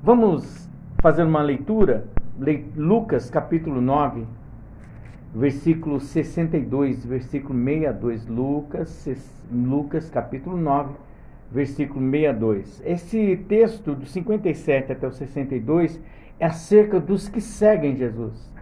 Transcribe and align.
Vamos 0.00 0.70
fazer 1.02 1.24
uma 1.24 1.42
leitura? 1.42 2.04
Lucas 2.76 3.28
capítulo 3.28 3.80
9, 3.80 4.24
versículo 5.34 5.98
62, 5.98 7.04
versículo 7.04 7.58
62. 7.58 8.28
Lucas, 8.28 9.08
Lucas 9.50 10.08
capítulo 10.08 10.56
9, 10.56 10.94
versículo 11.50 12.00
62. 12.00 12.80
Esse 12.86 13.36
texto, 13.48 13.96
do 13.96 14.06
57 14.06 14.92
até 14.92 15.04
o 15.04 15.10
62, 15.10 16.00
é 16.38 16.46
acerca 16.46 17.00
dos 17.00 17.28
que 17.28 17.40
seguem 17.40 17.96
Jesus. 17.96 18.54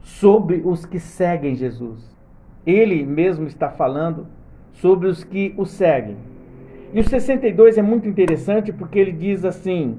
Sobre 0.00 0.62
os 0.64 0.86
que 0.86 0.98
seguem 0.98 1.54
Jesus. 1.54 2.16
Ele 2.64 3.04
mesmo 3.04 3.46
está 3.46 3.68
falando 3.68 4.26
sobre 4.72 5.06
os 5.06 5.22
que 5.22 5.52
o 5.58 5.66
seguem. 5.66 6.16
E 6.92 7.00
o 7.00 7.04
62 7.08 7.78
é 7.78 7.82
muito 7.82 8.08
interessante 8.08 8.72
porque 8.72 8.98
ele 8.98 9.12
diz 9.12 9.44
assim: 9.44 9.98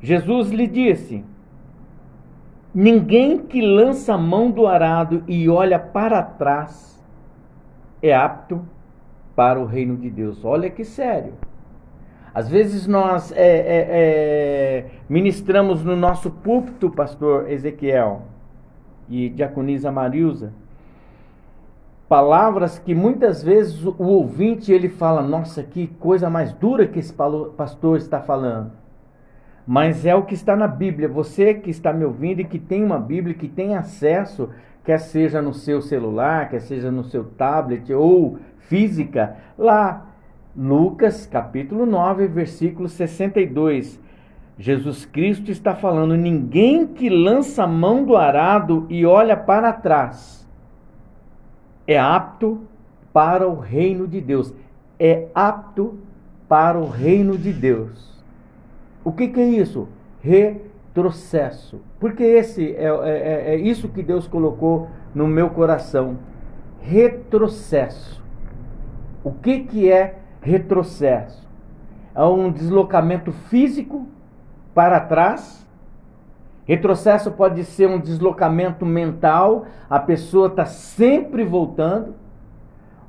Jesus 0.00 0.50
lhe 0.50 0.66
disse: 0.66 1.24
Ninguém 2.74 3.38
que 3.38 3.60
lança 3.60 4.14
a 4.14 4.18
mão 4.18 4.50
do 4.50 4.66
arado 4.66 5.24
e 5.26 5.48
olha 5.48 5.78
para 5.78 6.22
trás 6.22 7.02
é 8.02 8.14
apto 8.14 8.62
para 9.34 9.58
o 9.58 9.64
reino 9.64 9.96
de 9.96 10.10
Deus. 10.10 10.44
Olha 10.44 10.70
que 10.70 10.84
sério. 10.84 11.32
Às 12.34 12.50
vezes 12.50 12.86
nós 12.86 13.32
é, 13.32 13.46
é, 13.46 13.86
é, 13.88 14.86
ministramos 15.08 15.82
no 15.82 15.96
nosso 15.96 16.30
púlpito, 16.30 16.90
pastor 16.90 17.50
Ezequiel 17.50 18.22
e 19.08 19.30
diaconisa 19.30 19.90
Marilza, 19.90 20.52
palavras 22.08 22.78
que 22.78 22.94
muitas 22.94 23.42
vezes 23.42 23.84
o 23.84 23.94
ouvinte 23.98 24.72
ele 24.72 24.88
fala: 24.88 25.22
Nossa, 25.22 25.62
que 25.62 25.86
coisa 25.86 26.30
mais 26.30 26.52
dura 26.52 26.86
que 26.86 26.98
esse 26.98 27.12
pastor 27.56 27.98
está 27.98 28.20
falando. 28.20 28.72
Mas 29.66 30.06
é 30.06 30.14
o 30.14 30.22
que 30.22 30.34
está 30.34 30.54
na 30.54 30.68
Bíblia. 30.68 31.08
Você 31.08 31.54
que 31.54 31.70
está 31.70 31.92
me 31.92 32.04
ouvindo 32.04 32.40
e 32.40 32.44
que 32.44 32.58
tem 32.58 32.84
uma 32.84 32.98
Bíblia, 32.98 33.34
que 33.34 33.48
tem 33.48 33.74
acesso, 33.74 34.48
quer 34.84 34.98
seja 34.98 35.42
no 35.42 35.52
seu 35.52 35.82
celular, 35.82 36.48
quer 36.48 36.60
seja 36.60 36.90
no 36.90 37.02
seu 37.02 37.24
tablet 37.24 37.92
ou 37.92 38.38
física, 38.58 39.36
lá, 39.58 40.06
Lucas 40.56 41.26
capítulo 41.26 41.84
9, 41.84 42.28
versículo 42.28 42.88
62. 42.88 44.00
Jesus 44.56 45.04
Cristo 45.04 45.50
está 45.50 45.74
falando: 45.74 46.16
ninguém 46.16 46.86
que 46.86 47.10
lança 47.10 47.64
a 47.64 47.66
mão 47.66 48.04
do 48.04 48.16
arado 48.16 48.86
e 48.88 49.04
olha 49.04 49.36
para 49.36 49.72
trás 49.72 50.45
é 51.86 51.98
apto 51.98 52.60
para 53.12 53.48
o 53.48 53.58
reino 53.58 54.06
de 54.06 54.20
Deus. 54.20 54.52
É 54.98 55.28
apto 55.34 55.98
para 56.48 56.78
o 56.78 56.88
reino 56.88 57.36
de 57.36 57.52
Deus. 57.52 58.22
O 59.04 59.12
que, 59.12 59.28
que 59.28 59.40
é 59.40 59.46
isso? 59.46 59.88
Retrocesso. 60.20 61.80
Porque 62.00 62.22
esse 62.22 62.74
é, 62.74 62.86
é, 62.86 63.52
é, 63.52 63.54
é 63.54 63.56
isso 63.56 63.88
que 63.88 64.02
Deus 64.02 64.26
colocou 64.26 64.88
no 65.14 65.26
meu 65.26 65.50
coração. 65.50 66.18
Retrocesso. 66.80 68.22
O 69.22 69.32
que, 69.32 69.60
que 69.60 69.90
é 69.90 70.18
retrocesso? 70.40 71.46
É 72.14 72.22
um 72.22 72.50
deslocamento 72.50 73.32
físico 73.32 74.06
para 74.74 75.00
trás 75.00 75.65
Retrocesso 76.66 77.30
pode 77.30 77.62
ser 77.62 77.88
um 77.88 78.00
deslocamento 78.00 78.84
mental, 78.84 79.66
a 79.88 80.00
pessoa 80.00 80.48
está 80.48 80.64
sempre 80.64 81.44
voltando, 81.44 82.14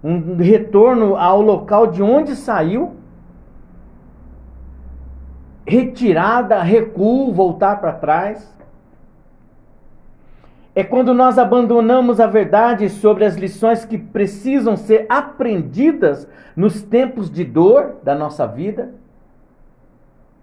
um 0.03 0.36
retorno 0.38 1.16
ao 1.16 1.41
local 1.41 1.88
de 1.88 2.03
onde 2.03 2.36
saiu, 2.36 2.95
retirada, 5.66 6.61
recuo, 6.61 7.33
voltar 7.33 7.81
para 7.81 7.94
trás. 7.94 8.55
É 10.75 10.83
quando 10.83 11.11
nós 11.11 11.39
abandonamos 11.39 12.19
a 12.19 12.27
verdade 12.27 12.87
sobre 12.87 13.26
as 13.26 13.36
lições 13.36 13.83
que 13.83 13.98
precisam 13.98 14.77
ser 14.77 15.08
aprendidas 15.10 16.30
nos 16.55 16.83
tempos 16.83 17.27
de 17.31 17.43
dor 17.43 17.95
da 18.04 18.14
nossa 18.14 18.45
vida 18.45 18.93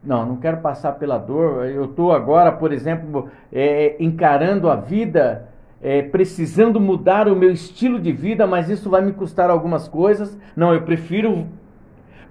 não, 0.04 0.26
não 0.26 0.36
quero 0.36 0.58
passar 0.58 0.92
pela 0.92 1.18
dor. 1.18 1.66
Eu 1.66 1.86
estou 1.86 2.12
agora, 2.12 2.52
por 2.52 2.72
exemplo, 2.72 3.28
é, 3.52 3.96
encarando 3.98 4.68
a 4.68 4.76
vida, 4.76 5.48
é, 5.82 6.02
precisando 6.02 6.80
mudar 6.80 7.28
o 7.28 7.36
meu 7.36 7.50
estilo 7.50 7.98
de 7.98 8.12
vida, 8.12 8.46
mas 8.46 8.68
isso 8.68 8.90
vai 8.90 9.02
me 9.02 9.12
custar 9.12 9.50
algumas 9.50 9.88
coisas. 9.88 10.38
Não, 10.54 10.72
eu 10.72 10.82
prefiro. 10.82 11.46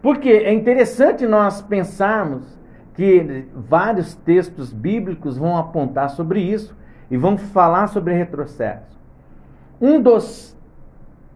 Porque 0.02 0.30
é 0.30 0.54
interessante 0.54 1.26
nós 1.26 1.62
pensarmos 1.62 2.58
que 2.94 3.46
vários 3.56 4.14
textos 4.14 4.72
bíblicos 4.72 5.38
vão 5.38 5.58
apontar 5.58 6.10
sobre 6.10 6.42
isso 6.42 6.76
e 7.10 7.18
vão 7.18 7.38
falar 7.38 7.88
sobre 7.88 8.14
retrocesso. 8.14 9.00
Um 9.82 10.02
dos 10.02 10.56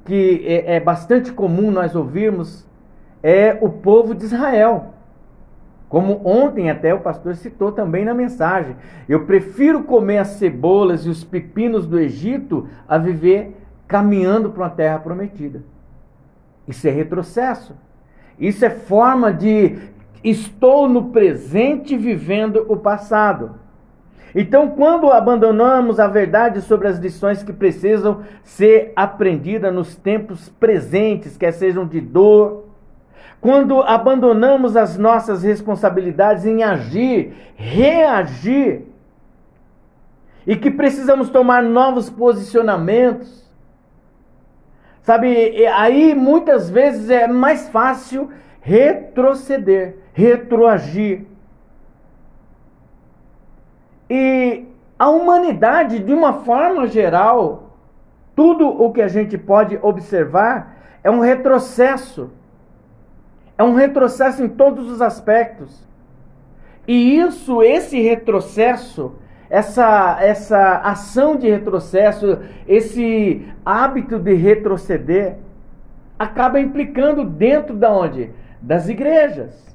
que 0.06 0.44
é, 0.46 0.76
é 0.76 0.80
bastante 0.80 1.34
comum 1.34 1.70
nós 1.70 1.96
ouvirmos 1.96 2.66
é 3.22 3.58
o 3.60 3.70
povo 3.70 4.16
de 4.16 4.26
Israel. 4.26 4.94
Como 5.90 6.22
ontem 6.26 6.70
até 6.70 6.94
o 6.94 7.00
pastor 7.00 7.36
citou 7.36 7.72
também 7.72 8.04
na 8.04 8.14
mensagem. 8.14 8.76
Eu 9.08 9.26
prefiro 9.26 9.84
comer 9.84 10.18
as 10.18 10.30
cebolas 10.30 11.06
e 11.06 11.10
os 11.10 11.24
pepinos 11.24 11.88
do 11.88 12.00
Egito 12.00 12.68
a 12.88 12.98
viver 12.98 13.56
caminhando 13.88 14.50
para 14.50 14.64
uma 14.64 14.70
terra 14.70 15.00
prometida. 15.00 15.64
Isso 16.68 16.88
é 16.88 16.92
retrocesso. 16.92 17.74
Isso 18.38 18.66
é 18.66 18.70
forma 18.70 19.32
de 19.34 19.78
estou 20.24 20.90
no 20.90 21.06
presente 21.06 21.96
vivendo 21.96 22.66
o 22.68 22.76
passado. 22.76 23.56
Então, 24.36 24.70
quando 24.72 25.10
abandonamos 25.10 26.00
a 26.00 26.08
verdade 26.08 26.62
sobre 26.62 26.88
as 26.88 27.00
lições 27.00 27.42
que 27.44 27.54
precisam 27.54 28.24
ser 28.44 28.92
aprendidas 28.96 29.74
nos 29.74 29.96
tempos 29.96 30.50
presentes, 30.50 31.38
quer 31.38 31.54
sejam 31.54 31.88
de 31.88 32.02
dor, 32.02 32.67
quando 33.48 33.82
abandonamos 33.82 34.76
as 34.76 34.98
nossas 34.98 35.42
responsabilidades 35.42 36.46
em 36.46 36.64
agir, 36.64 37.34
reagir, 37.56 38.86
e 40.46 40.54
que 40.54 40.70
precisamos 40.70 41.30
tomar 41.30 41.64
novos 41.64 42.10
posicionamentos, 42.10 43.50
sabe, 45.02 45.66
aí 45.66 46.14
muitas 46.14 46.70
vezes 46.70 47.10
é 47.10 47.26
mais 47.26 47.70
fácil 47.70 48.30
retroceder, 48.60 49.96
retroagir. 50.12 51.26
E 54.10 54.66
a 55.00 55.08
humanidade, 55.10 56.00
de 56.00 56.14
uma 56.14 56.34
forma 56.34 56.86
geral, 56.86 57.78
tudo 58.36 58.68
o 58.68 58.92
que 58.92 59.02
a 59.02 59.08
gente 59.08 59.38
pode 59.38 59.80
observar 59.82 60.76
é 61.02 61.10
um 61.10 61.22
retrocesso. 61.22 62.36
É 63.58 63.64
um 63.64 63.74
retrocesso 63.74 64.44
em 64.44 64.50
todos 64.50 64.90
os 64.90 65.02
aspectos. 65.02 65.86
E 66.88 67.20
isso, 67.20 67.62
esse 67.64 68.00
retrocesso, 68.02 69.16
essa, 69.50 70.18
essa 70.22 70.78
ação 70.78 71.36
de 71.36 71.50
retrocesso, 71.50 72.40
esse 72.68 73.46
hábito 73.66 74.20
de 74.20 74.34
retroceder, 74.36 75.38
acaba 76.18 76.60
implicando 76.60 77.24
dentro 77.24 77.76
da 77.76 77.92
onde? 77.92 78.32
Das 78.62 78.88
igrejas. 78.88 79.68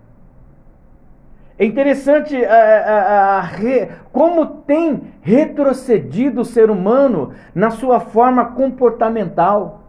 É 1.59 1.64
interessante 1.64 2.43
a, 2.44 2.54
a, 2.54 3.41
a, 3.41 3.49
como 4.10 4.47
tem 4.62 5.03
retrocedido 5.20 6.41
o 6.41 6.44
ser 6.44 6.70
humano 6.70 7.32
na 7.54 7.70
sua 7.70 8.00
forma 8.00 8.47
comportamental. 8.47 9.81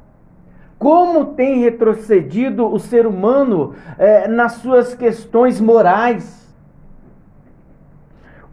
Como 0.77 1.27
tem 1.33 1.59
retrocedido 1.59 2.65
o 2.65 2.79
ser 2.79 3.05
humano 3.05 3.73
é, 3.97 4.27
nas 4.27 4.53
suas 4.53 4.93
questões 4.93 5.61
morais? 5.61 6.43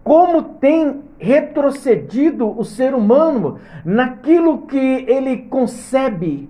Como 0.04 0.42
tem 0.42 1.02
retrocedido 1.18 2.48
o 2.48 2.64
ser 2.64 2.94
humano 2.94 3.58
naquilo 3.84 4.66
que 4.66 5.04
ele 5.06 5.36
concebe 5.36 6.48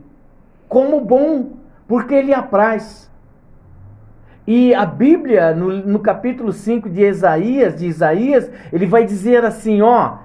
como 0.68 1.00
bom, 1.00 1.52
porque 1.88 2.14
ele 2.14 2.32
apraz? 2.32 3.10
E 4.46 4.74
a 4.74 4.86
Bíblia, 4.86 5.54
no, 5.54 5.68
no 5.86 5.98
capítulo 5.98 6.52
5 6.52 6.88
de 6.88 7.02
Isaías, 7.02 7.76
de 7.76 7.86
Isaías, 7.86 8.50
ele 8.72 8.86
vai 8.86 9.04
dizer 9.04 9.44
assim, 9.44 9.82
ó, 9.82 10.18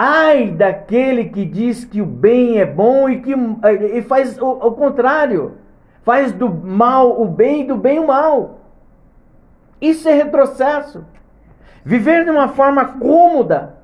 Ai 0.00 0.52
daquele 0.52 1.24
que 1.24 1.44
diz 1.44 1.84
que 1.84 2.00
o 2.00 2.06
bem 2.06 2.60
é 2.60 2.64
bom 2.64 3.08
e 3.08 3.20
que 3.20 3.34
e 3.96 4.00
faz 4.02 4.38
o, 4.38 4.48
o 4.48 4.72
contrário. 4.72 5.56
Faz 6.04 6.30
do 6.30 6.48
mal 6.48 7.20
o 7.20 7.26
bem 7.26 7.62
e 7.62 7.64
do 7.64 7.76
bem 7.76 7.98
o 7.98 8.06
mal. 8.06 8.60
Isso 9.80 10.08
é 10.08 10.14
retrocesso. 10.14 11.04
Viver 11.84 12.24
de 12.24 12.30
uma 12.30 12.46
forma 12.46 12.84
cômoda. 12.84 13.74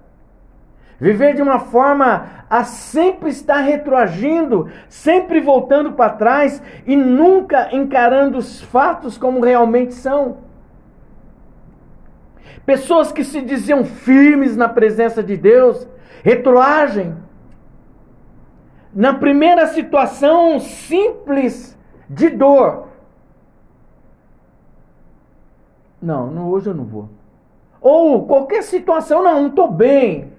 Viver 1.00 1.34
de 1.34 1.42
uma 1.42 1.58
forma 1.58 2.28
a 2.48 2.62
sempre 2.62 3.30
estar 3.30 3.58
retroagindo, 3.58 4.70
sempre 4.88 5.40
voltando 5.40 5.92
para 5.92 6.10
trás 6.12 6.62
e 6.86 6.94
nunca 6.94 7.74
encarando 7.74 8.38
os 8.38 8.62
fatos 8.62 9.18
como 9.18 9.40
realmente 9.40 9.94
são. 9.94 10.44
pessoas 12.64 13.10
que 13.10 13.24
se 13.24 13.42
diziam 13.42 13.84
firmes 13.84 14.56
na 14.56 14.68
presença 14.68 15.22
de 15.22 15.36
Deus, 15.36 15.86
retroagem. 16.22 17.16
Na 18.94 19.14
primeira 19.14 19.66
situação 19.66 20.60
simples 20.60 21.76
de 22.08 22.30
dor. 22.30 22.88
Não, 26.00 26.26
não 26.30 26.48
hoje 26.48 26.68
eu 26.68 26.74
não 26.74 26.84
vou. 26.84 27.08
Ou 27.80 28.26
qualquer 28.26 28.62
situação, 28.62 29.22
não, 29.22 29.40
não 29.40 29.48
estou 29.48 29.70
bem. 29.70 30.32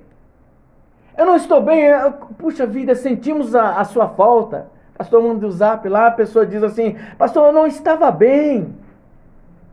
Eu 1.17 1.25
não 1.25 1.35
estou 1.35 1.61
bem, 1.61 1.81
eu, 1.81 2.11
puxa 2.37 2.65
vida, 2.65 2.93
sentimos 2.95 3.55
a, 3.55 3.79
a 3.79 3.83
sua 3.83 4.09
falta. 4.09 4.69
Pastor, 4.97 5.21
mundo 5.21 5.41
do 5.41 5.51
zap 5.51 5.87
lá, 5.89 6.07
a 6.07 6.11
pessoa 6.11 6.45
diz 6.45 6.63
assim: 6.63 6.95
Pastor, 7.17 7.47
eu 7.47 7.53
não 7.53 7.67
estava 7.67 8.09
bem. 8.11 8.75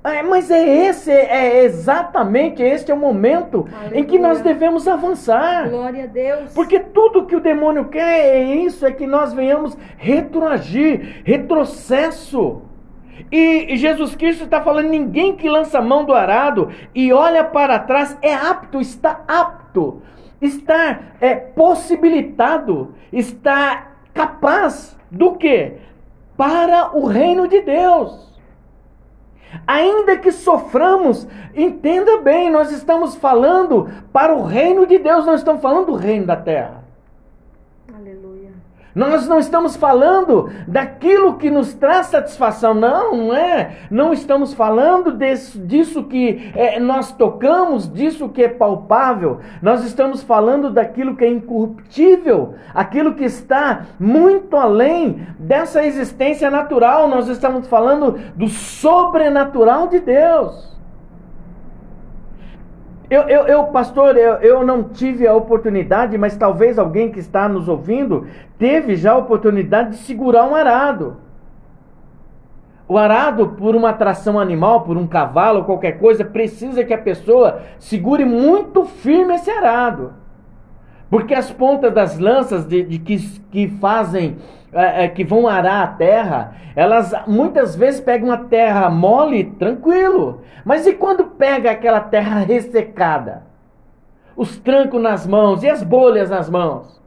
É, 0.05 0.21
mas 0.21 0.51
é 0.51 0.87
esse, 0.87 1.13
é 1.13 1.65
exatamente 1.65 2.61
este 2.61 2.91
é 2.91 2.95
o 2.95 2.99
momento 2.99 3.69
Aleluia. 3.73 4.01
em 4.01 4.05
que 4.05 4.19
nós 4.19 4.41
devemos 4.41 4.89
avançar. 4.89 5.71
Glória 5.71 6.05
a 6.05 6.07
Deus. 6.09 6.53
Porque 6.55 6.81
tudo 6.81 7.25
que 7.25 7.37
o 7.37 7.41
demônio 7.41 7.85
quer 7.85 8.35
é 8.35 8.43
isso, 8.43 8.85
é 8.85 8.91
que 8.91 9.07
nós 9.07 9.33
venhamos 9.33 9.79
retroagir, 9.97 11.23
retrocesso. 11.25 12.63
E 13.31 13.77
Jesus 13.77 14.17
Cristo 14.17 14.45
está 14.45 14.61
falando: 14.61 14.89
ninguém 14.89 15.37
que 15.37 15.49
lança 15.49 15.79
a 15.79 15.83
mão 15.83 16.05
do 16.05 16.13
arado 16.13 16.71
e 16.93 17.13
olha 17.13 17.45
para 17.45 17.79
trás 17.79 18.19
é 18.21 18.35
apto, 18.35 18.81
está 18.81 19.21
apto, 19.29 20.03
está 20.41 20.99
é, 21.21 21.37
possibilitado, 21.37 22.93
está 23.13 23.93
capaz 24.13 24.99
do 25.09 25.37
que? 25.37 25.75
Para 26.37 26.97
o 26.97 27.07
reino 27.07 27.47
de 27.47 27.61
Deus. 27.61 28.32
Ainda 29.67 30.17
que 30.17 30.33
soframos, 30.33 31.27
entenda 31.55 32.19
bem, 32.19 32.51
nós 32.51 32.71
estamos 32.71 33.15
falando 33.17 33.91
para 34.13 34.35
o 34.35 34.43
reino 34.43 34.87
de 34.87 34.99
Deus, 34.99 35.27
não 35.27 35.35
estamos 35.35 35.63
falando 35.63 35.87
do 35.87 35.95
reino 35.95 36.27
da 36.27 36.37
terra. 36.37 36.82
Nós 38.95 39.27
não 39.27 39.39
estamos 39.39 39.77
falando 39.77 40.51
daquilo 40.69 41.39
que 41.39 41.51
nos 41.51 41.73
traz 41.73 42.09
satisfação, 42.09 42.75
não, 42.75 43.17
não 43.17 43.35
é. 43.35 43.79
Não 43.91 44.13
estamos 44.13 44.53
falando 44.53 45.13
desse, 45.13 45.59
disso 45.59 46.05
que 46.05 46.53
é, 46.55 46.79
nós 46.79 47.13
tocamos, 47.13 47.91
disso 47.91 48.29
que 48.29 48.43
é 48.43 48.49
palpável. 48.49 49.41
Nós 49.63 49.85
estamos 49.85 50.23
falando 50.23 50.71
daquilo 50.71 51.17
que 51.17 51.25
é 51.25 51.31
incorruptível, 51.31 52.55
aquilo 52.75 53.15
que 53.15 53.25
está 53.25 53.87
muito 53.99 54.57
além 54.57 55.27
dessa 55.39 55.85
existência 55.85 56.51
natural. 56.51 57.09
Nós 57.09 57.29
estamos 57.29 57.67
falando 57.67 58.19
do 58.37 58.49
sobrenatural 58.49 59.89
de 59.89 60.01
Deus. 60.01 60.72
Eu, 63.13 63.29
eu, 63.29 63.47
eu 63.47 63.65
pastor, 63.65 64.17
eu, 64.17 64.37
eu 64.37 64.65
não 64.65 64.85
tive 64.85 65.27
a 65.27 65.35
oportunidade, 65.35 66.17
mas 66.17 66.35
talvez 66.35 66.79
alguém 66.79 67.13
que 67.13 67.19
está 67.19 67.47
nos 67.47 67.69
ouvindo 67.69 68.27
teve 68.57 68.97
já 68.97 69.13
a 69.13 69.19
oportunidade 69.19 69.91
de 69.91 69.97
segurar 69.97 70.49
um 70.49 70.55
arado. 70.55 71.19
O 72.89 72.97
arado, 72.97 73.51
por 73.51 73.77
uma 73.77 73.91
atração 73.91 74.41
animal, 74.41 74.81
por 74.81 74.97
um 74.97 75.07
cavalo, 75.07 75.65
qualquer 75.65 75.99
coisa, 75.99 76.25
precisa 76.25 76.85
que 76.85 76.95
a 76.95 76.99
pessoa 76.99 77.61
segure 77.79 78.25
muito 78.25 78.87
firme 78.87 79.35
esse 79.35 79.51
arado. 79.51 80.15
Porque 81.11 81.35
as 81.35 81.51
pontas 81.51 81.93
das 81.93 82.19
lanças 82.19 82.65
de, 82.65 82.83
de 82.83 82.99
que, 82.99 83.19
que 83.51 83.69
fazem 83.79 84.39
é, 84.73 85.05
é, 85.05 85.09
que 85.09 85.23
vão 85.23 85.47
arar 85.47 85.83
a 85.83 85.87
terra, 85.87 86.57
elas 86.75 87.15
muitas 87.27 87.77
vezes 87.77 88.01
pegam 88.01 88.31
a 88.31 88.39
terra 88.39 88.89
mole, 88.89 89.45
tranquilo. 89.59 90.41
Mas 90.65 90.87
e 90.87 90.95
quando 90.95 91.27
pega 91.27 91.71
aquela 91.71 92.01
terra 92.01 92.39
ressecada? 92.41 93.43
Os 94.35 94.59
trancos 94.59 95.01
nas 95.01 95.27
mãos 95.27 95.63
e 95.63 95.69
as 95.69 95.83
bolhas 95.83 96.31
nas 96.31 96.49
mãos. 96.49 97.03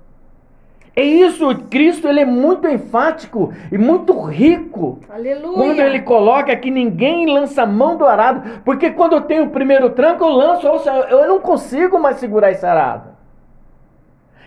É 0.96 1.04
isso, 1.04 1.54
Cristo 1.70 2.08
ele 2.08 2.22
é 2.22 2.26
muito 2.26 2.70
enfático 2.70 3.52
e 3.70 3.78
muito 3.78 4.22
rico. 4.22 5.00
Aleluia. 5.10 5.56
Quando 5.56 5.80
ele 5.80 6.02
coloca 6.02 6.56
que 6.56 6.72
ninguém 6.72 7.26
lança 7.26 7.64
a 7.64 7.66
mão 7.66 7.98
do 7.98 8.06
arado, 8.06 8.62
porque 8.64 8.92
quando 8.92 9.14
eu 9.14 9.22
tenho 9.22 9.46
o 9.46 9.50
primeiro 9.50 9.90
tranco, 9.90 10.24
eu 10.24 10.30
lanço, 10.30 10.66
eu 10.66 11.28
não 11.28 11.40
consigo 11.42 12.00
mais 12.00 12.18
segurar 12.18 12.52
esse 12.52 12.66
arado. 12.66 13.15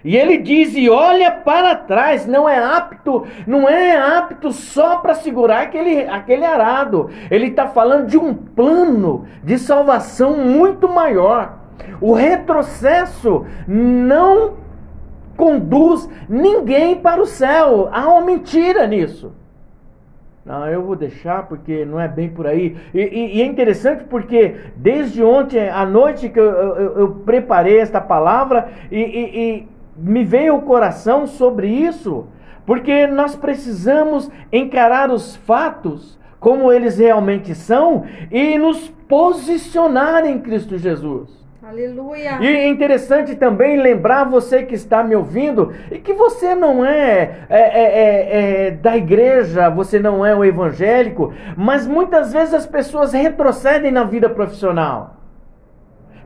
E 0.05 0.17
ele 0.17 0.39
diz: 0.39 0.75
e 0.77 0.89
olha 0.89 1.31
para 1.31 1.75
trás, 1.75 2.27
não 2.27 2.49
é 2.49 2.59
apto, 2.59 3.27
não 3.47 3.69
é 3.69 3.97
apto 3.97 4.53
só 4.53 4.99
para 4.99 5.15
segurar 5.15 5.63
aquele, 5.63 6.07
aquele 6.07 6.45
arado. 6.45 7.11
Ele 7.31 7.47
está 7.47 7.67
falando 7.67 8.07
de 8.07 8.17
um 8.17 8.35
plano 8.35 9.27
de 9.43 9.59
salvação 9.59 10.37
muito 10.37 10.89
maior. 10.89 11.59
O 12.01 12.13
retrocesso 12.13 13.45
não 13.67 14.55
conduz 15.37 16.09
ninguém 16.29 16.97
para 16.97 17.21
o 17.21 17.27
céu. 17.27 17.89
Há 17.93 18.09
uma 18.09 18.23
mentira 18.23 18.87
nisso. 18.87 19.33
Não, 20.45 20.67
eu 20.67 20.83
vou 20.83 20.97
deixar 20.97 21.47
porque 21.47 21.85
não 21.85 22.01
é 22.01 22.09
bem 22.09 22.31
por 22.31 22.47
aí. 22.47 22.75
E, 22.95 23.01
e, 23.01 23.37
e 23.37 23.43
é 23.43 23.45
interessante 23.45 24.05
porque 24.05 24.55
desde 24.77 25.23
ontem 25.23 25.69
à 25.69 25.85
noite 25.85 26.31
que 26.31 26.41
eu, 26.41 26.45
eu, 26.45 26.99
eu 26.99 27.11
preparei 27.27 27.79
esta 27.79 28.01
palavra 28.01 28.69
e, 28.91 28.99
e 28.99 29.69
me 29.99 30.25
veio 30.25 30.57
o 30.57 30.63
coração 30.63 31.27
sobre 31.27 31.69
isso, 31.69 32.27
porque 32.65 33.07
nós 33.07 33.35
precisamos 33.35 34.31
encarar 34.53 35.11
os 35.11 35.37
fatos 35.37 36.19
como 36.39 36.73
eles 36.73 36.99
realmente 36.99 37.55
são 37.55 38.05
e 38.31 38.57
nos 38.59 38.89
posicionar 39.09 40.25
em 40.25 40.39
Cristo 40.39 40.79
Jesus. 40.79 41.39
Aleluia. 41.69 42.39
E 42.41 42.47
é 42.47 42.67
interessante 42.67 43.35
também 43.37 43.79
lembrar 43.79 44.25
você 44.25 44.63
que 44.63 44.75
está 44.75 45.05
me 45.05 45.15
ouvindo 45.15 45.75
e 45.91 45.99
que 45.99 46.15
você 46.15 46.55
não 46.55 46.83
é, 46.83 47.47
é, 47.51 47.61
é, 47.61 47.83
é, 47.83 48.67
é 48.69 48.71
da 48.71 48.97
igreja, 48.97 49.69
você 49.69 49.99
não 49.99 50.25
é 50.25 50.35
um 50.35 50.43
evangélico, 50.43 51.35
mas 51.59 51.87
muitas 51.87 52.33
vezes 52.33 52.55
as 52.55 52.67
pessoas 52.67 53.13
retrocedem 53.13 53.93
na 53.93 54.05
vida 54.05 54.31
profissional. 54.31 55.18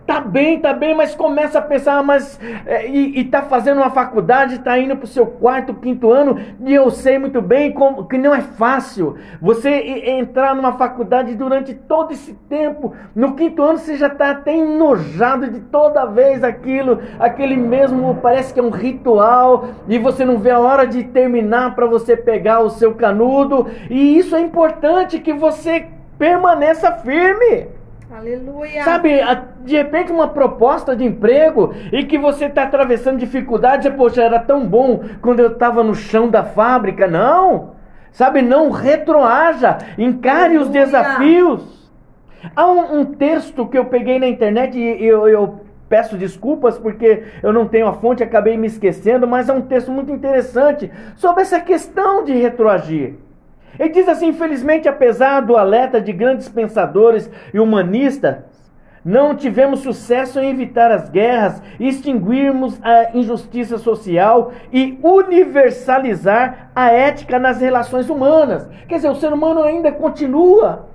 Tá 0.05 0.21
bem, 0.21 0.59
tá 0.59 0.73
bem, 0.73 0.97
mas 0.97 1.15
começa 1.15 1.61
a 1.61 1.63
pensar, 1.63 1.99
ah, 1.99 2.03
mas 2.03 2.39
é, 2.67 2.89
e, 2.89 3.21
e 3.21 3.25
tá 3.25 3.43
fazendo 3.43 3.79
uma 3.79 3.91
faculdade, 3.91 4.59
tá 4.59 4.77
indo 4.77 4.97
pro 4.97 5.07
seu 5.07 5.27
quarto, 5.27 5.75
quinto 5.75 6.11
ano, 6.11 6.39
e 6.67 6.75
eu 6.75 6.91
sei 6.91 7.19
muito 7.19 7.41
bem 7.41 7.73
como, 7.73 8.07
que 8.07 8.19
não 8.19 8.35
é 8.35 8.41
fácil 8.41 9.17
você 9.41 9.71
entrar 9.71 10.57
numa 10.57 10.73
faculdade 10.73 11.37
durante 11.37 11.73
todo 11.73 12.13
esse 12.13 12.35
tempo. 12.49 12.93
No 13.15 13.35
quinto 13.35 13.63
ano 13.63 13.79
você 13.79 13.95
já 13.95 14.11
tá 14.11 14.33
até 14.33 14.57
enojado 14.57 15.49
de 15.49 15.61
toda 15.61 16.05
vez 16.05 16.43
aquilo, 16.43 17.01
aquele 17.21 17.57
mesmo, 17.57 18.19
parece 18.21 18.53
que 18.53 18.59
é 18.59 18.63
um 18.63 18.71
ritual, 18.71 19.69
e 19.87 19.99
você 19.99 20.25
não 20.25 20.37
vê 20.37 20.51
a 20.51 20.59
hora 20.59 20.85
de 20.85 21.05
terminar 21.05 21.77
para 21.77 21.87
você 21.87 22.17
pegar 22.17 22.59
o 22.61 22.71
seu 22.71 22.95
canudo, 22.95 23.69
e 23.89 24.19
isso 24.19 24.35
é 24.35 24.41
importante 24.41 25.21
que 25.21 25.33
você 25.33 25.87
permaneça 26.19 26.91
firme. 26.91 27.82
Aleluia. 28.15 28.85
Sabe, 28.85 29.21
de 29.65 29.75
repente 29.75 30.13
uma 30.13 30.29
proposta 30.29 30.95
de 30.95 31.03
emprego 31.03 31.75
e 31.91 32.05
que 32.05 32.19
você 32.19 32.45
está 32.45 32.65
atravessando 32.65 33.19
dificuldades, 33.19 33.91
poxa, 33.95 34.23
era 34.23 34.39
tão 34.39 34.67
bom 34.67 35.01
quando 35.23 35.41
eu 35.41 35.53
estava 35.53 35.83
no 35.83 35.95
chão 35.95 36.29
da 36.29 36.45
fábrica. 36.45 37.09
Não! 37.09 37.73
Sabe, 38.13 38.43
não 38.43 38.71
retroaja, 38.71 39.79
encare 39.97 40.57
Aleluia. 40.57 40.61
os 40.61 40.69
desafios. 40.69 41.91
Há 42.55 42.67
um, 42.67 43.01
um, 43.01 43.05
texto 43.07 43.67
que 43.67 43.79
eu 43.79 43.87
peguei 43.87 44.19
na 44.19 44.29
internet 44.29 44.79
e 44.79 45.03
eu, 45.07 45.27
eu 45.27 45.61
peço 45.89 46.19
desculpas 46.19 46.77
porque 46.77 47.23
eu 47.43 47.53
não 47.53 47.67
tenho 47.67 47.87
a 47.87 47.95
fonte, 47.95 48.23
acabei 48.23 48.59
me 48.59 48.67
esquecendo, 48.67 49.27
mas 49.27 49.49
é 49.49 49.55
um 49.55 49.63
texto 49.63 49.91
muito 49.91 50.13
interessante 50.13 50.91
sobre 51.17 51.43
essa 51.43 51.61
questão 51.61 52.25
de 52.25 52.35
retroagir. 52.35 53.15
Ele 53.83 53.91
diz 53.91 54.09
assim: 54.09 54.29
infelizmente, 54.29 54.89
apesar 54.89 55.41
do 55.41 55.57
alerta 55.57 56.01
de 56.01 56.13
grandes 56.13 56.49
pensadores 56.49 57.29
e 57.53 57.59
humanistas, 57.59 58.37
não 59.05 59.35
tivemos 59.35 59.81
sucesso 59.81 60.39
em 60.39 60.51
evitar 60.51 60.93
as 60.93 61.09
guerras, 61.11 61.61
extinguirmos 61.81 62.79
a 62.81 63.11
injustiça 63.13 63.79
social 63.79 64.53
e 64.73 64.97
universalizar 65.03 66.71
a 66.77 66.93
ética 66.93 67.41
nas 67.41 67.61
relações 67.61 68.09
humanas. 68.09 68.71
Quer 68.87 68.97
dizer, 68.97 69.11
o 69.11 69.17
ser 69.17 69.33
humano 69.33 69.65
ainda 69.65 69.91
continua 69.91 70.87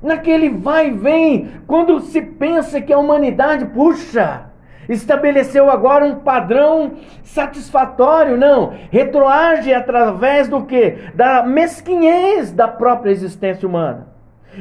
naquele 0.00 0.50
vai 0.50 0.90
e 0.90 0.92
vem, 0.92 1.50
quando 1.66 1.98
se 1.98 2.22
pensa 2.22 2.80
que 2.80 2.92
a 2.92 2.98
humanidade, 2.98 3.64
puxa, 3.64 4.50
estabeleceu 4.88 5.70
agora 5.70 6.04
um 6.04 6.16
padrão 6.16 6.92
satisfatório, 7.22 8.36
não, 8.36 8.72
retroage 8.90 9.72
através 9.72 10.48
do 10.48 10.64
que? 10.64 10.98
Da 11.14 11.42
mesquinhez 11.42 12.52
da 12.52 12.68
própria 12.68 13.10
existência 13.10 13.68
humana. 13.68 14.14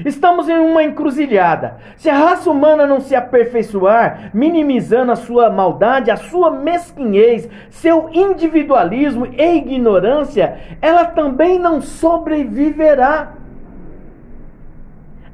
Estamos 0.05 0.49
em 0.49 0.57
uma 0.57 0.83
encruzilhada. 0.83 1.77
Se 1.97 2.09
a 2.09 2.17
raça 2.17 2.49
humana 2.49 2.87
não 2.87 2.99
se 2.99 3.15
aperfeiçoar, 3.15 4.31
minimizando 4.33 5.11
a 5.11 5.15
sua 5.15 5.49
maldade, 5.51 6.09
a 6.09 6.15
sua 6.15 6.49
mesquinhez, 6.49 7.47
seu 7.69 8.09
individualismo 8.11 9.27
e 9.27 9.57
ignorância, 9.57 10.57
ela 10.81 11.05
também 11.05 11.59
não 11.59 11.79
sobreviverá. 11.79 13.33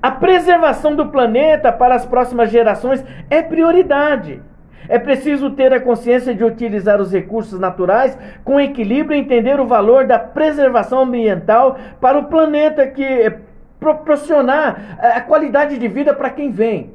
A 0.02 0.12
preservação 0.12 0.96
do 0.96 1.08
planeta 1.08 1.72
para 1.72 1.96
as 1.96 2.06
próximas 2.06 2.50
gerações 2.50 3.04
é 3.30 3.42
prioridade. 3.42 4.42
É 4.88 4.98
preciso 4.98 5.52
ter 5.52 5.74
a 5.74 5.80
consciência 5.80 6.34
de 6.34 6.44
utilizar 6.44 7.02
os 7.02 7.12
recursos 7.12 7.60
naturais 7.60 8.18
com 8.44 8.60
equilíbrio 8.60 9.18
e 9.18 9.22
entender 9.22 9.60
o 9.60 9.68
valor 9.68 10.06
da 10.06 10.18
preservação 10.18 11.02
ambiental 11.02 11.78
para 12.00 12.18
o 12.18 12.26
planeta 12.26 12.88
que 12.88 13.04
é 13.04 13.40
proporcionar 13.80 14.98
eh, 15.02 15.08
a 15.14 15.22
qualidade 15.22 15.78
de 15.78 15.88
vida 15.88 16.14
para 16.14 16.30
quem 16.30 16.52
vem. 16.52 16.94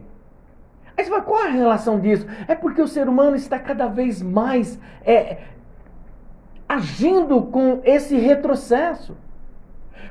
Fala, 1.08 1.22
qual 1.22 1.42
a 1.42 1.48
relação 1.48 1.98
disso? 1.98 2.26
É 2.46 2.54
porque 2.54 2.80
o 2.80 2.88
ser 2.88 3.08
humano 3.08 3.36
está 3.36 3.58
cada 3.58 3.86
vez 3.86 4.22
mais 4.22 4.78
é, 5.04 5.38
agindo 6.68 7.42
com 7.42 7.80
esse 7.84 8.16
retrocesso. 8.16 9.16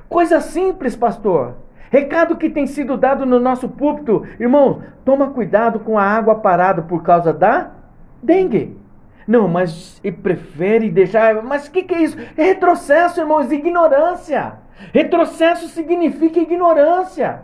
Coisa 0.09 0.39
simples, 0.41 0.95
pastor. 0.95 1.55
Recado 1.93 2.37
que 2.37 2.49
tem 2.49 2.65
sido 2.65 2.97
dado 2.97 3.23
no 3.23 3.39
nosso 3.39 3.69
púlpito. 3.69 4.25
Irmão, 4.39 4.81
toma 5.05 5.29
cuidado 5.29 5.79
com 5.79 5.95
a 5.95 6.03
água 6.03 6.33
parada 6.33 6.81
por 6.81 7.03
causa 7.03 7.31
da 7.31 7.69
dengue. 8.19 8.75
Não, 9.27 9.47
mas 9.47 10.01
e 10.03 10.11
prefere 10.11 10.89
deixar. 10.89 11.43
Mas 11.43 11.67
o 11.67 11.71
que, 11.71 11.83
que 11.83 11.93
é 11.93 12.01
isso? 12.01 12.17
É 12.35 12.45
retrocesso, 12.45 13.21
irmãos, 13.21 13.51
ignorância. 13.51 14.53
Retrocesso 14.91 15.67
significa 15.67 16.39
ignorância. 16.39 17.43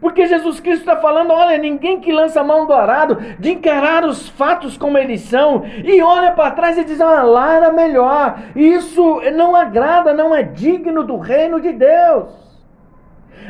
Porque 0.00 0.24
Jesus 0.24 0.60
Cristo 0.60 0.82
está 0.82 1.00
falando: 1.00 1.32
olha, 1.32 1.58
ninguém 1.58 1.98
que 1.98 2.12
lança 2.12 2.42
a 2.42 2.44
mão 2.44 2.68
do 2.68 2.72
arado 2.72 3.16
de 3.40 3.50
encarar 3.50 4.04
os 4.04 4.28
fatos 4.28 4.78
como 4.78 4.98
eles 4.98 5.22
são 5.22 5.64
e 5.82 6.00
olha 6.00 6.30
para 6.30 6.52
trás 6.52 6.78
e 6.78 6.84
diz: 6.84 7.00
ah, 7.00 7.24
lá 7.24 7.54
era 7.54 7.72
melhor. 7.72 8.38
Isso 8.54 9.20
não 9.34 9.56
agrada, 9.56 10.14
não 10.14 10.32
é 10.32 10.44
digno 10.44 11.02
do 11.02 11.16
reino 11.18 11.60
de 11.60 11.72
Deus. 11.72 12.49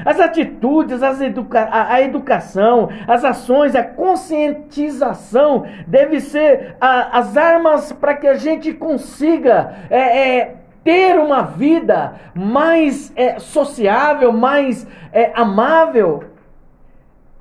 As 0.05 0.19
atitudes, 0.19 1.03
as 1.03 1.21
educa 1.21 1.69
a, 1.71 2.01
educação, 2.01 2.89
as 3.07 3.25
ações, 3.25 3.75
a 3.75 3.83
conscientização 3.83 5.67
deve 5.87 6.21
ser 6.21 6.77
a, 6.81 7.19
as 7.19 7.37
armas 7.37 7.93
para 7.93 8.15
que 8.15 8.27
a 8.27 8.35
gente 8.35 8.73
consiga 8.73 9.75
é, 9.91 10.39
é, 10.39 10.57
ter 10.83 11.19
uma 11.19 11.43
vida 11.43 12.15
mais 12.35 13.13
é, 13.15 13.39
sociável, 13.39 14.33
mais 14.33 14.87
é, 15.13 15.33
amável. 15.35 16.25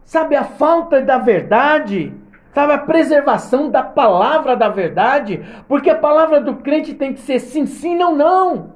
Sabe, 0.04 0.36
a 0.36 0.44
falta 0.44 1.02
da 1.02 1.18
verdade, 1.18 2.14
sabe, 2.54 2.74
a 2.74 2.80
preservação 2.80 3.70
da 3.70 3.84
palavra 3.84 4.56
da 4.56 4.68
verdade, 4.68 5.46
porque 5.68 5.90
a 5.90 5.96
palavra 5.96 6.42
do 6.42 6.56
crente 6.56 6.96
tem 6.96 7.14
que 7.14 7.20
ser 7.20 7.40
sim, 7.40 7.66
sim, 7.66 7.96
não, 7.96 8.16
não. 8.16 8.74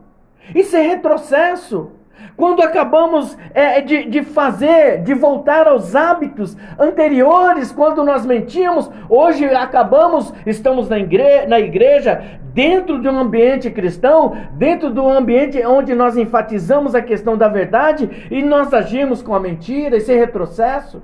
Isso 0.54 0.76
é 0.76 0.82
retrocesso. 0.82 1.93
Quando 2.36 2.62
acabamos 2.62 3.38
é, 3.54 3.82
de, 3.82 4.06
de 4.06 4.24
fazer, 4.24 5.02
de 5.04 5.14
voltar 5.14 5.68
aos 5.68 5.96
hábitos 5.96 6.58
anteriores, 6.80 7.72
quando 7.72 8.04
nós 8.04 8.26
mentíamos, 8.26 8.90
hoje 9.08 9.46
acabamos, 9.46 10.34
estamos 10.46 10.90
na 10.90 10.98
igreja, 10.98 11.48
na 11.48 11.60
igreja, 11.60 12.40
dentro 12.54 13.02
de 13.02 13.08
um 13.08 13.20
ambiente 13.20 13.70
cristão, 13.70 14.36
dentro 14.54 14.90
do 14.90 15.08
ambiente 15.08 15.64
onde 15.66 15.94
nós 15.94 16.18
enfatizamos 16.18 16.96
a 16.96 17.02
questão 17.02 17.38
da 17.38 17.48
verdade 17.48 18.28
e 18.32 18.42
nós 18.42 18.74
agimos 18.74 19.22
com 19.22 19.36
a 19.36 19.40
mentira, 19.40 19.98
esse 19.98 20.14
retrocesso. 20.14 21.02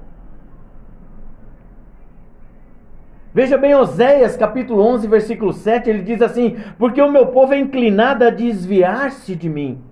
Veja 3.31 3.57
bem 3.57 3.75
Oséias 3.75 4.35
capítulo 4.35 4.81
11, 4.83 5.07
versículo 5.07 5.53
7, 5.53 5.89
ele 5.89 6.01
diz 6.01 6.21
assim: 6.21 6.57
Porque 6.79 6.99
o 6.99 7.11
meu 7.11 7.27
povo 7.27 7.53
é 7.53 7.59
inclinado 7.59 8.25
a 8.25 8.31
desviar-se 8.31 9.35
de 9.35 9.47
mim 9.47 9.88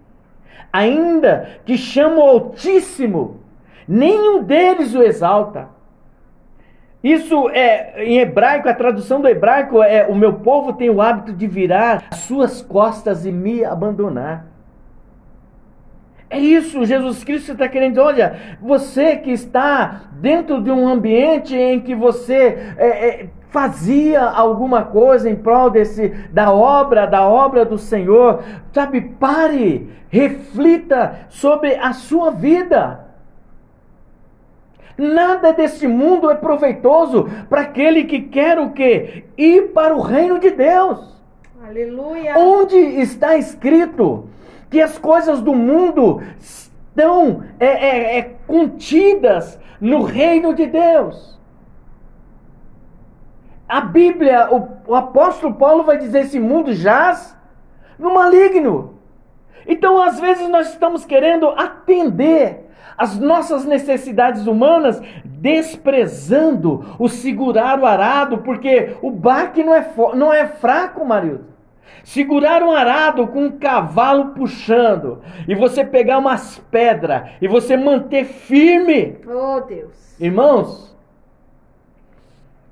ainda 0.71 1.49
que 1.65 1.77
chama 1.77 2.17
o 2.17 2.27
Altíssimo, 2.27 3.41
nenhum 3.87 4.43
deles 4.43 4.93
o 4.93 5.01
exalta. 5.01 5.69
Isso 7.03 7.49
é 7.49 8.03
em 8.03 8.19
hebraico, 8.19 8.67
a 8.67 8.73
tradução 8.73 9.21
do 9.21 9.27
hebraico 9.27 9.81
é: 9.81 10.05
o 10.07 10.15
meu 10.15 10.33
povo 10.33 10.73
tem 10.73 10.89
o 10.89 11.01
hábito 11.01 11.31
de 11.31 11.47
virar 11.47 12.03
as 12.11 12.19
suas 12.19 12.61
costas 12.61 13.25
e 13.25 13.31
me 13.31 13.63
abandonar. 13.63 14.45
É 16.29 16.37
isso, 16.39 16.83
Jesus 16.83 17.23
Cristo 17.23 17.53
está 17.53 17.69
querendo 17.69 17.91
dizer: 17.91 18.05
olha, 18.05 18.57
você 18.61 19.15
que 19.15 19.31
está 19.31 20.01
dentro 20.13 20.61
de 20.61 20.69
um 20.69 20.87
ambiente 20.87 21.55
em 21.55 21.79
que 21.79 21.95
você 21.95 22.75
é, 22.77 22.87
é, 22.87 23.29
fazia 23.49 24.21
alguma 24.21 24.83
coisa 24.83 25.29
em 25.29 25.35
prol 25.35 25.69
desse, 25.69 26.09
da 26.31 26.51
obra, 26.51 27.05
da 27.05 27.25
obra 27.25 27.63
do 27.63 27.77
Senhor, 27.77 28.43
sabe, 28.73 29.01
pare, 29.01 29.89
reflita 30.09 31.27
sobre 31.29 31.75
a 31.75 31.93
sua 31.93 32.31
vida. 32.31 33.07
Nada 34.97 35.53
desse 35.53 35.87
mundo 35.87 36.29
é 36.29 36.35
proveitoso 36.35 37.29
para 37.47 37.61
aquele 37.61 38.03
que 38.03 38.21
quer 38.21 38.59
o 38.59 38.71
quê? 38.71 39.25
Ir 39.37 39.69
para 39.69 39.95
o 39.95 40.01
reino 40.01 40.39
de 40.39 40.49
Deus. 40.49 41.15
Aleluia. 41.63 42.33
Onde 42.37 42.75
está 42.75 43.37
escrito 43.37 44.27
que 44.69 44.81
as 44.81 44.97
coisas 44.97 45.41
do 45.41 45.53
mundo 45.53 46.21
estão 46.39 47.43
é, 47.59 47.67
é, 47.67 48.17
é, 48.19 48.21
contidas 48.45 49.59
no 49.79 50.03
reino 50.03 50.53
de 50.53 50.65
Deus? 50.65 51.37
A 53.67 53.81
Bíblia, 53.81 54.47
o, 54.51 54.91
o 54.91 54.95
apóstolo 54.95 55.55
Paulo 55.55 55.83
vai 55.83 55.97
dizer: 55.97 56.21
esse 56.21 56.39
mundo 56.39 56.73
jaz 56.73 57.37
no 57.99 58.13
maligno. 58.13 58.97
Então, 59.67 60.01
às 60.01 60.19
vezes, 60.19 60.47
nós 60.47 60.69
estamos 60.69 61.03
querendo 61.03 61.49
atender 61.49 62.67
as 62.97 63.19
nossas 63.19 63.63
necessidades 63.65 64.47
humanas, 64.47 65.01
desprezando 65.23 66.95
o 66.97 67.07
segurar 67.07 67.79
o 67.79 67.85
arado, 67.85 68.39
porque 68.39 68.97
o 69.01 69.11
baque 69.11 69.63
não 69.63 69.75
é, 69.75 69.87
não 70.15 70.33
é 70.33 70.47
fraco, 70.47 71.05
marido. 71.05 71.45
Segurar 72.03 72.63
um 72.63 72.71
arado 72.71 73.27
com 73.27 73.45
um 73.45 73.57
cavalo 73.57 74.33
puxando, 74.33 75.21
e 75.47 75.55
você 75.55 75.83
pegar 75.83 76.17
umas 76.17 76.57
pedras, 76.71 77.29
e 77.41 77.47
você 77.47 77.75
manter 77.75 78.25
firme. 78.25 79.17
Oh, 79.27 79.61
Deus. 79.61 80.19
Irmãos, 80.19 80.95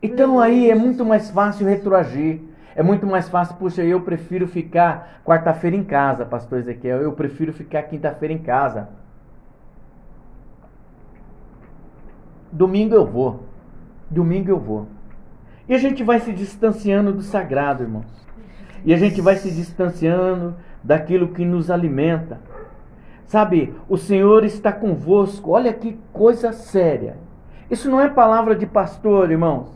então 0.01 0.39
aí 0.39 0.69
é 0.69 0.75
muito 0.75 1.03
mais 1.03 1.29
fácil 1.31 1.67
retroagir. 1.67 2.41
É 2.75 2.83
muito 2.83 3.07
mais 3.07 3.29
fácil, 3.29 3.55
puxa, 3.55 3.81
eu 3.81 4.01
prefiro 4.01 4.47
ficar 4.47 5.21
quarta-feira 5.23 5.77
em 5.77 5.83
casa, 5.83 6.25
pastor 6.25 6.59
Ezequiel. 6.59 7.01
Eu 7.01 7.13
prefiro 7.13 7.53
ficar 7.53 7.83
quinta-feira 7.83 8.33
em 8.33 8.37
casa. 8.37 8.89
Domingo 12.51 12.93
eu 12.93 13.05
vou. 13.05 13.43
Domingo 14.09 14.49
eu 14.49 14.59
vou. 14.59 14.87
E 15.67 15.73
a 15.73 15.77
gente 15.77 16.03
vai 16.03 16.19
se 16.19 16.33
distanciando 16.33 17.13
do 17.13 17.21
sagrado, 17.21 17.83
irmãos. 17.83 18.05
E 18.85 18.93
a 18.93 18.97
gente 18.97 19.19
vai 19.19 19.35
se 19.35 19.49
distanciando 19.49 20.55
daquilo 20.83 21.29
que 21.29 21.43
nos 21.43 21.71
alimenta. 21.71 22.39
Sabe, 23.25 23.73
o 23.89 23.97
Senhor 23.97 24.45
está 24.45 24.71
convosco. 24.71 25.51
Olha 25.51 25.73
que 25.73 25.97
coisa 26.13 26.53
séria. 26.53 27.17
Isso 27.69 27.89
não 27.89 27.99
é 27.99 28.07
palavra 28.07 28.55
de 28.55 28.67
pastor, 28.67 29.31
irmãos. 29.31 29.69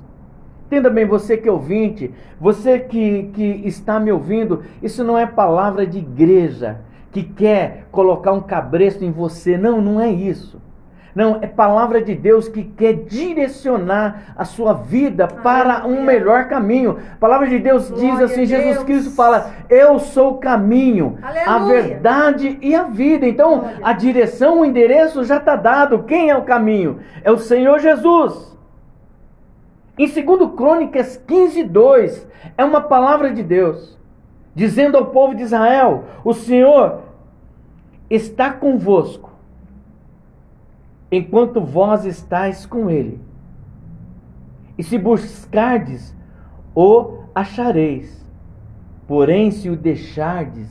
Entenda 0.67 0.91
bem, 0.91 1.07
você 1.07 1.35
que 1.35 1.49
é 1.49 1.51
ouvinte, 1.51 2.13
você 2.39 2.77
que, 2.77 3.31
que 3.33 3.43
está 3.65 3.99
me 3.99 4.11
ouvindo, 4.11 4.63
isso 4.83 5.03
não 5.03 5.17
é 5.17 5.25
palavra 5.25 5.87
de 5.87 5.97
igreja 5.97 6.81
que 7.11 7.23
quer 7.23 7.87
colocar 7.91 8.31
um 8.33 8.41
cabresto 8.41 9.03
em 9.03 9.11
você. 9.11 9.57
Não, 9.57 9.81
não 9.81 9.99
é 9.99 10.11
isso. 10.11 10.61
Não, 11.19 11.37
é 11.41 11.47
palavra 11.47 12.01
de 12.01 12.15
Deus 12.15 12.47
que 12.47 12.63
quer 12.63 12.93
direcionar 12.93 14.33
a 14.37 14.45
sua 14.45 14.71
vida 14.71 15.27
para 15.27 15.85
um 15.85 16.01
melhor 16.01 16.47
caminho. 16.47 16.97
A 17.11 17.17
palavra 17.17 17.45
de 17.45 17.59
Deus 17.59 17.89
Glória 17.89 18.09
diz 18.09 18.21
assim: 18.21 18.45
Jesus 18.45 18.75
Deus. 18.75 18.85
Cristo 18.85 19.11
fala: 19.17 19.51
Eu 19.69 19.99
sou 19.99 20.35
o 20.35 20.37
caminho, 20.37 21.17
Aleluia. 21.21 21.45
a 21.45 21.59
verdade 21.59 22.57
e 22.61 22.73
a 22.73 22.83
vida. 22.83 23.27
Então, 23.27 23.59
Glória. 23.59 23.79
a 23.83 23.91
direção, 23.91 24.61
o 24.61 24.65
endereço 24.65 25.25
já 25.25 25.35
está 25.35 25.57
dado. 25.57 26.03
Quem 26.03 26.29
é 26.29 26.37
o 26.37 26.43
caminho? 26.43 26.99
É 27.21 27.29
o 27.29 27.37
Senhor 27.37 27.79
Jesus. 27.79 28.57
Em 29.97 30.07
2 30.07 30.55
Crônicas 30.55 31.21
15, 31.27 31.63
2, 31.65 32.27
é 32.57 32.63
uma 32.63 32.79
palavra 32.79 33.33
de 33.33 33.43
Deus, 33.43 33.99
dizendo 34.55 34.97
ao 34.97 35.07
povo 35.07 35.35
de 35.35 35.43
Israel: 35.43 36.05
O 36.23 36.33
Senhor 36.33 36.99
está 38.09 38.51
convosco, 38.51 39.28
enquanto 41.11 41.61
vós 41.61 42.05
estáis 42.05 42.65
com 42.65 42.89
Ele. 42.89 43.19
E 44.77 44.83
se 44.83 44.97
buscardes, 44.97 46.15
o 46.73 47.19
achareis. 47.33 48.25
Porém, 49.07 49.51
se 49.51 49.69
o 49.69 49.75
deixardes, 49.75 50.69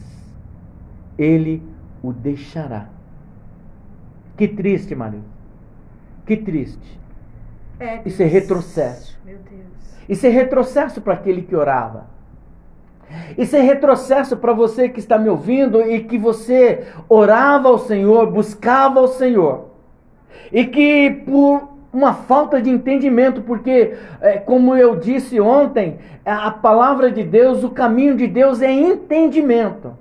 Ele 1.18 1.62
o 2.02 2.12
deixará. 2.12 2.88
Que 4.36 4.46
triste, 4.46 4.94
marido. 4.94 5.24
Que 6.24 6.36
triste. 6.36 7.00
É, 7.80 8.00
Isso 8.04 8.22
é 8.22 8.26
retrocesso. 8.26 9.18
Meu 9.24 9.38
Deus. 9.38 10.06
Isso 10.08 10.26
é 10.26 10.30
retrocesso 10.30 11.00
para 11.00 11.14
aquele 11.14 11.42
que 11.42 11.54
orava. 11.54 12.06
Isso 13.36 13.56
é 13.56 13.60
retrocesso 13.60 14.36
para 14.36 14.52
você 14.52 14.88
que 14.88 15.00
está 15.00 15.18
me 15.18 15.28
ouvindo 15.28 15.80
e 15.82 16.04
que 16.04 16.18
você 16.18 16.86
orava 17.08 17.68
ao 17.68 17.78
Senhor, 17.78 18.30
buscava 18.30 19.00
ao 19.00 19.08
Senhor. 19.08 19.67
E 20.52 20.64
que 20.64 21.22
por 21.26 21.68
uma 21.92 22.12
falta 22.12 22.60
de 22.60 22.70
entendimento, 22.70 23.40
porque, 23.42 23.94
é, 24.20 24.38
como 24.38 24.76
eu 24.76 24.96
disse 24.96 25.40
ontem, 25.40 25.98
a 26.24 26.50
palavra 26.50 27.10
de 27.10 27.22
Deus, 27.22 27.64
o 27.64 27.70
caminho 27.70 28.14
de 28.14 28.26
Deus 28.26 28.60
é 28.60 28.70
entendimento. 28.70 29.96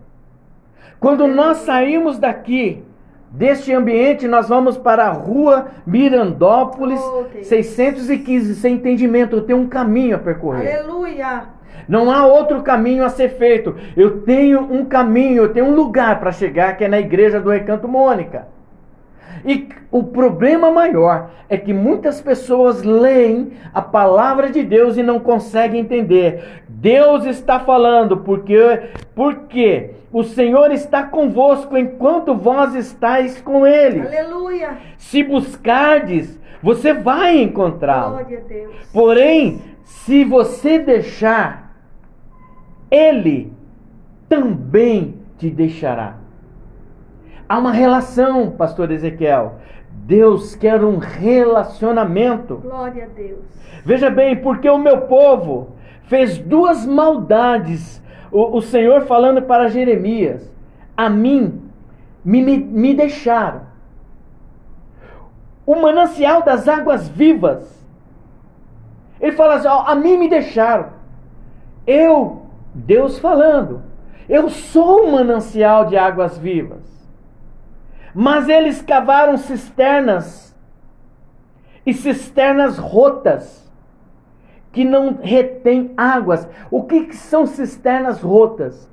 Quando 1.00 1.28
nós 1.28 1.58
saímos 1.58 2.18
daqui, 2.18 2.84
deste 3.32 3.74
ambiente, 3.74 4.28
nós 4.28 4.50
vamos 4.50 4.78
para 4.78 5.06
a 5.06 5.12
rua 5.12 5.68
Mirandópolis, 5.86 7.00
Oh, 7.02 7.24
Deus. 7.32 7.48
615, 7.48 8.56
sem 8.56 8.76
entendimento, 8.76 9.36
eu 9.36 9.42
tenho 9.42 9.60
um 9.60 9.68
caminho 9.68 10.16
a 10.16 10.20
percorrer. 10.20 10.80
Aleluia. 10.80 11.44
Não 11.88 12.12
há 12.12 12.26
outro 12.26 12.62
caminho 12.64 13.06
a 13.06 13.10
ser 13.10 13.30
feito. 13.30 13.76
Eu 13.96 14.22
tenho 14.22 14.60
um 14.60 14.84
caminho, 14.84 15.44
eu 15.44 15.54
tenho 15.54 15.68
um 15.68 15.76
lugar 15.76 16.20
para 16.20 16.32
chegar, 16.32 16.76
que 16.76 16.84
é 16.84 16.88
na 16.88 17.00
igreja 17.00 17.40
do 17.40 17.50
Recanto 17.50 17.88
Mônica. 17.88 18.48
E 19.46 19.70
o 19.92 20.04
problema 20.04 20.72
maior 20.72 21.30
é 21.50 21.58
que 21.58 21.74
muitas 21.74 22.22
pessoas 22.22 22.84
leem 22.84 23.52
a 23.74 23.82
palavra 23.82 24.50
de 24.50 24.64
Deus 24.64 24.98
e 24.98 25.04
não 25.04 25.20
conseguem 25.20 25.82
entender. 25.82 26.64
Deus 26.68 27.26
está 27.26 27.60
falando 27.60 28.18
porque 28.18 28.90
porque 29.16 29.92
o 30.12 30.24
Senhor 30.24 30.72
está 30.72 31.04
convosco 31.04 31.78
enquanto 31.78 32.36
vós 32.36 32.76
estáis 32.76 33.42
com 33.42 33.66
ele. 33.66 34.02
Aleluia. 34.02 34.78
Se 34.98 35.24
buscardes, 35.24 36.40
você 36.62 36.94
vai 36.94 37.42
encontrá-lo. 37.42 38.26
Porém, 38.92 39.62
se 39.84 40.24
você 40.24 40.80
deixar, 40.80 41.76
ele 42.90 43.54
também 44.28 45.16
te 45.38 45.50
deixará. 45.50 46.18
Há 47.50 47.58
uma 47.58 47.72
relação, 47.72 48.52
pastor 48.52 48.92
Ezequiel. 48.92 49.56
Deus 49.90 50.56
quer 50.56 50.84
um 50.84 50.98
relacionamento. 50.98 52.58
Glória 52.58 53.06
a 53.06 53.08
Deus. 53.08 53.46
Veja 53.86 54.10
bem, 54.10 54.36
porque 54.36 54.70
o 54.70 54.78
meu 54.78 55.02
povo 55.02 55.70
fez 56.04 56.38
duas 56.38 56.86
maldades. 56.86 58.04
O, 58.32 58.58
o 58.58 58.62
Senhor 58.62 59.02
falando 59.04 59.42
para 59.42 59.70
Jeremias: 59.70 60.54
A 60.96 61.10
mim 61.10 61.62
me, 62.24 62.42
me, 62.42 62.58
me 62.58 62.94
deixaram. 62.94 63.62
O 65.66 65.76
manancial 65.76 66.42
das 66.42 66.68
águas 66.68 67.08
vivas. 67.08 67.78
Ele 69.22 69.32
fala 69.32 69.56
assim: 69.56 69.68
ó, 69.68 69.84
A 69.88 69.96
mim 69.96 70.18
me 70.18 70.30
deixaram. 70.30 70.90
Eu, 71.86 72.42
Deus 72.76 73.18
falando, 73.20 73.82
eu 74.28 74.50
sou 74.50 75.06
o 75.06 75.12
manancial 75.14 75.86
de 75.86 75.96
águas 75.96 76.38
vivas. 76.38 76.97
Mas 78.20 78.50
eles 78.50 78.82
cavaram 78.82 79.38
cisternas 79.38 80.52
e 81.86 81.94
cisternas 81.94 82.76
rotas 82.80 83.72
que 84.72 84.84
não 84.84 85.20
retêm 85.22 85.94
águas. 85.96 86.50
O 86.72 86.82
que, 86.82 87.02
que 87.06 87.16
são 87.16 87.46
cisternas 87.46 88.20
rotas? 88.20 88.90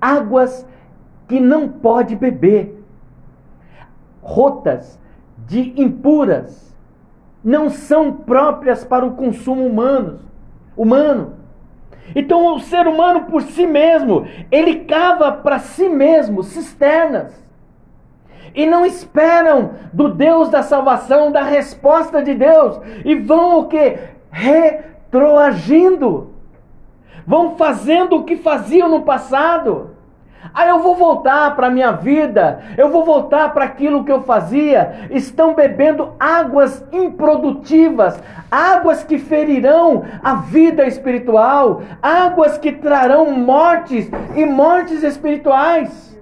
Águas 0.00 0.66
que 1.28 1.38
não 1.38 1.68
pode 1.68 2.16
beber. 2.16 2.82
Rotas 4.22 4.98
de 5.46 5.78
impuras. 5.78 6.74
Não 7.44 7.68
são 7.68 8.10
próprias 8.14 8.82
para 8.82 9.04
o 9.04 9.14
consumo 9.14 9.66
humano. 9.66 10.20
humano. 10.74 11.34
Então 12.16 12.54
o 12.54 12.60
ser 12.60 12.86
humano 12.86 13.26
por 13.26 13.42
si 13.42 13.66
mesmo, 13.66 14.26
ele 14.50 14.86
cava 14.86 15.32
para 15.32 15.58
si 15.58 15.86
mesmo 15.86 16.42
cisternas 16.42 17.46
e 18.54 18.66
não 18.66 18.84
esperam 18.84 19.70
do 19.92 20.08
Deus 20.08 20.48
da 20.48 20.62
salvação, 20.62 21.30
da 21.30 21.42
resposta 21.42 22.22
de 22.22 22.34
Deus, 22.34 22.80
e 23.04 23.14
vão 23.14 23.60
o 23.60 23.66
que? 23.66 23.98
Retroagindo. 24.30 26.34
Vão 27.26 27.56
fazendo 27.56 28.16
o 28.16 28.24
que 28.24 28.36
faziam 28.36 28.88
no 28.88 29.02
passado. 29.02 29.90
Ah, 30.54 30.66
eu 30.66 30.78
vou 30.78 30.94
voltar 30.94 31.54
para 31.54 31.66
a 31.66 31.70
minha 31.70 31.92
vida, 31.92 32.60
eu 32.76 32.88
vou 32.88 33.04
voltar 33.04 33.52
para 33.52 33.64
aquilo 33.64 34.04
que 34.04 34.12
eu 34.12 34.22
fazia. 34.22 35.08
Estão 35.10 35.54
bebendo 35.54 36.14
águas 36.18 36.84
improdutivas, 36.90 38.18
águas 38.50 39.04
que 39.04 39.18
ferirão 39.18 40.04
a 40.22 40.36
vida 40.36 40.86
espiritual, 40.86 41.82
águas 42.02 42.56
que 42.56 42.72
trarão 42.72 43.30
mortes 43.32 44.10
e 44.34 44.46
mortes 44.46 45.02
espirituais 45.02 46.17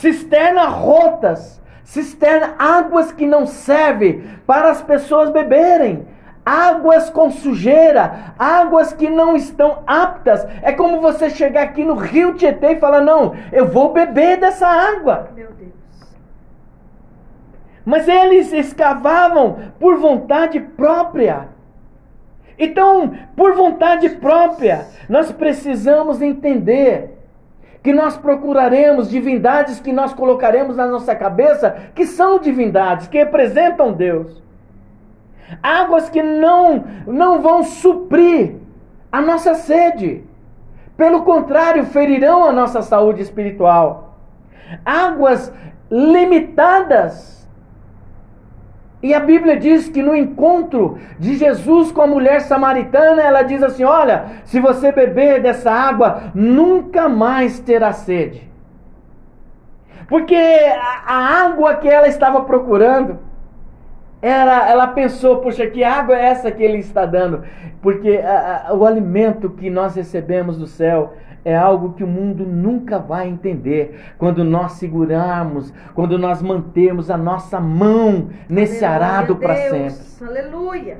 cisterna 0.00 0.64
rotas, 0.64 1.60
cisterna 1.84 2.54
águas 2.58 3.12
que 3.12 3.26
não 3.26 3.46
servem 3.46 4.24
para 4.46 4.70
as 4.70 4.82
pessoas 4.82 5.30
beberem, 5.30 6.06
águas 6.44 7.08
com 7.10 7.30
sujeira, 7.30 8.34
águas 8.38 8.92
que 8.92 9.08
não 9.08 9.34
estão 9.34 9.82
aptas. 9.86 10.46
É 10.62 10.72
como 10.72 11.00
você 11.00 11.30
chegar 11.30 11.62
aqui 11.62 11.84
no 11.84 11.94
Rio 11.94 12.34
Tietê 12.34 12.72
e 12.72 12.80
falar: 12.80 13.00
"Não, 13.00 13.34
eu 13.52 13.66
vou 13.66 13.92
beber 13.92 14.38
dessa 14.38 14.66
água". 14.66 15.30
Meu 15.34 15.50
Deus. 15.52 15.72
Mas 17.84 18.08
eles 18.08 18.52
escavavam 18.52 19.72
por 19.78 19.96
vontade 19.96 20.60
própria. 20.60 21.48
Então, 22.58 23.14
por 23.36 23.54
vontade 23.54 24.08
própria, 24.08 24.86
nós 25.08 25.30
precisamos 25.30 26.20
entender 26.20 27.15
que 27.86 27.92
nós 27.92 28.16
procuraremos 28.16 29.08
divindades 29.08 29.78
que 29.78 29.92
nós 29.92 30.12
colocaremos 30.12 30.76
na 30.76 30.88
nossa 30.88 31.14
cabeça, 31.14 31.70
que 31.94 32.04
são 32.04 32.40
divindades, 32.40 33.06
que 33.06 33.16
representam 33.16 33.92
Deus. 33.92 34.42
Águas 35.62 36.10
que 36.10 36.20
não, 36.20 36.84
não 37.06 37.40
vão 37.40 37.62
suprir 37.62 38.56
a 39.12 39.20
nossa 39.20 39.54
sede. 39.54 40.24
Pelo 40.96 41.22
contrário, 41.22 41.84
ferirão 41.84 42.44
a 42.44 42.50
nossa 42.50 42.82
saúde 42.82 43.22
espiritual. 43.22 44.16
Águas 44.84 45.54
limitadas. 45.88 47.45
E 49.02 49.12
a 49.12 49.20
Bíblia 49.20 49.56
diz 49.56 49.88
que 49.88 50.02
no 50.02 50.16
encontro 50.16 50.98
de 51.18 51.36
Jesus 51.36 51.92
com 51.92 52.02
a 52.02 52.06
mulher 52.06 52.40
samaritana, 52.40 53.22
ela 53.22 53.42
diz 53.42 53.62
assim: 53.62 53.84
Olha, 53.84 54.26
se 54.44 54.58
você 54.58 54.90
beber 54.90 55.42
dessa 55.42 55.70
água, 55.70 56.32
nunca 56.34 57.08
mais 57.08 57.60
terá 57.60 57.92
sede. 57.92 58.46
Porque 60.08 60.36
a, 60.36 61.44
água 61.44 61.74
que 61.74 61.88
ela 61.88 62.08
estava 62.08 62.42
procurando, 62.42 63.18
era, 64.20 64.68
ela 64.68 64.88
pensou, 64.88 65.38
puxa, 65.38 65.66
que 65.66 65.84
água 65.84 66.16
é 66.16 66.26
essa 66.26 66.50
que 66.50 66.62
ele 66.62 66.78
está 66.78 67.04
dando? 67.04 67.42
Porque 67.82 68.16
a, 68.16 68.68
a, 68.68 68.74
o 68.74 68.84
alimento 68.84 69.50
que 69.50 69.68
nós 69.68 69.94
recebemos 69.94 70.58
do 70.58 70.66
céu 70.66 71.14
é 71.44 71.54
algo 71.54 71.92
que 71.92 72.02
o 72.02 72.08
mundo 72.08 72.44
nunca 72.44 72.98
vai 72.98 73.28
entender. 73.28 74.00
Quando 74.18 74.42
nós 74.42 74.72
segurarmos, 74.72 75.72
quando 75.94 76.18
nós 76.18 76.42
mantermos 76.42 77.10
a 77.10 77.16
nossa 77.16 77.60
mão 77.60 78.30
nesse 78.48 78.84
Aleluia, 78.84 79.08
arado 79.08 79.36
para 79.36 79.54
sempre. 79.54 79.94
Aleluia. 80.26 80.98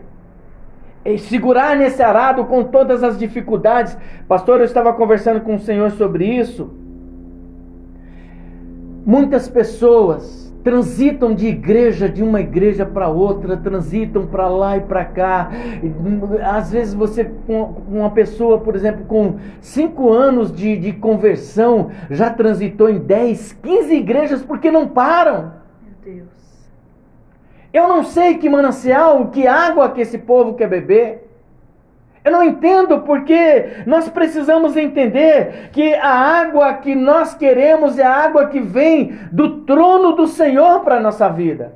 E 1.04 1.18
segurar 1.18 1.76
nesse 1.76 2.02
arado 2.02 2.44
com 2.44 2.64
todas 2.64 3.02
as 3.02 3.18
dificuldades. 3.18 3.96
Pastor, 4.28 4.58
eu 4.58 4.64
estava 4.64 4.92
conversando 4.92 5.40
com 5.40 5.54
o 5.54 5.58
Senhor 5.58 5.90
sobre 5.92 6.24
isso. 6.26 6.72
Muitas 9.04 9.48
pessoas 9.48 10.45
transitam 10.66 11.32
de 11.32 11.46
igreja, 11.46 12.08
de 12.08 12.24
uma 12.24 12.40
igreja 12.40 12.84
para 12.84 13.06
outra, 13.06 13.56
transitam 13.56 14.26
para 14.26 14.48
lá 14.48 14.76
e 14.76 14.80
para 14.80 15.04
cá. 15.04 15.48
Às 16.42 16.72
vezes 16.72 16.92
você, 16.92 17.30
uma 17.88 18.10
pessoa, 18.10 18.58
por 18.58 18.74
exemplo, 18.74 19.04
com 19.04 19.36
cinco 19.60 20.12
anos 20.12 20.52
de, 20.52 20.76
de 20.76 20.92
conversão, 20.92 21.92
já 22.10 22.30
transitou 22.30 22.90
em 22.90 22.98
10, 22.98 23.52
15 23.62 23.94
igrejas 23.94 24.42
porque 24.42 24.68
não 24.68 24.88
param. 24.88 25.52
Meu 25.84 26.16
Deus. 26.16 26.68
Eu 27.72 27.86
não 27.86 28.02
sei 28.02 28.36
que 28.36 28.48
manancial, 28.48 29.28
que 29.28 29.46
água 29.46 29.92
que 29.92 30.00
esse 30.00 30.18
povo 30.18 30.54
quer 30.54 30.68
beber. 30.68 31.25
Eu 32.26 32.32
não 32.32 32.42
entendo 32.42 33.02
porque 33.02 33.84
nós 33.86 34.08
precisamos 34.08 34.76
entender 34.76 35.70
que 35.70 35.94
a 35.94 36.10
água 36.10 36.72
que 36.74 36.92
nós 36.92 37.34
queremos 37.34 38.00
é 38.00 38.02
a 38.04 38.12
água 38.12 38.46
que 38.48 38.58
vem 38.58 39.16
do 39.30 39.60
trono 39.60 40.10
do 40.10 40.26
Senhor 40.26 40.80
para 40.80 40.96
a 40.96 41.00
nossa 41.00 41.28
vida. 41.28 41.74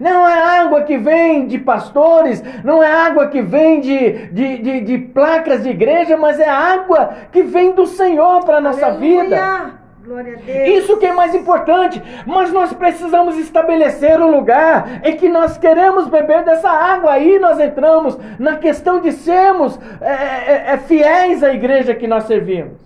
Não 0.00 0.28
é 0.28 0.58
água 0.58 0.82
que 0.82 0.98
vem 0.98 1.46
de 1.46 1.56
pastores, 1.56 2.42
não 2.64 2.82
é 2.82 2.90
água 2.90 3.28
que 3.28 3.40
vem 3.40 3.80
de, 3.80 4.26
de, 4.32 4.58
de, 4.58 4.80
de 4.80 4.98
placas 4.98 5.62
de 5.62 5.70
igreja, 5.70 6.16
mas 6.16 6.40
é 6.40 6.48
água 6.48 7.14
que 7.30 7.44
vem 7.44 7.76
do 7.76 7.86
Senhor 7.86 8.44
para 8.44 8.56
a 8.56 8.60
nossa 8.60 8.86
Aleluia. 8.86 9.22
vida. 9.22 9.83
Glória 10.04 10.34
a 10.34 10.36
Deus. 10.36 10.84
Isso 10.84 10.98
que 10.98 11.06
é 11.06 11.14
mais 11.14 11.34
importante, 11.34 12.02
mas 12.26 12.52
nós 12.52 12.74
precisamos 12.74 13.38
estabelecer 13.38 14.20
o 14.20 14.30
lugar 14.30 15.00
em 15.02 15.16
que 15.16 15.30
nós 15.30 15.56
queremos 15.56 16.08
beber 16.08 16.44
dessa 16.44 16.68
água. 16.68 17.12
Aí 17.12 17.38
nós 17.38 17.58
entramos 17.58 18.18
na 18.38 18.56
questão 18.56 19.00
de 19.00 19.12
sermos 19.12 19.80
é, 20.02 20.12
é, 20.12 20.64
é, 20.72 20.76
fiéis 20.76 21.42
à 21.42 21.54
igreja 21.54 21.94
que 21.94 22.06
nós 22.06 22.24
servimos. 22.24 22.84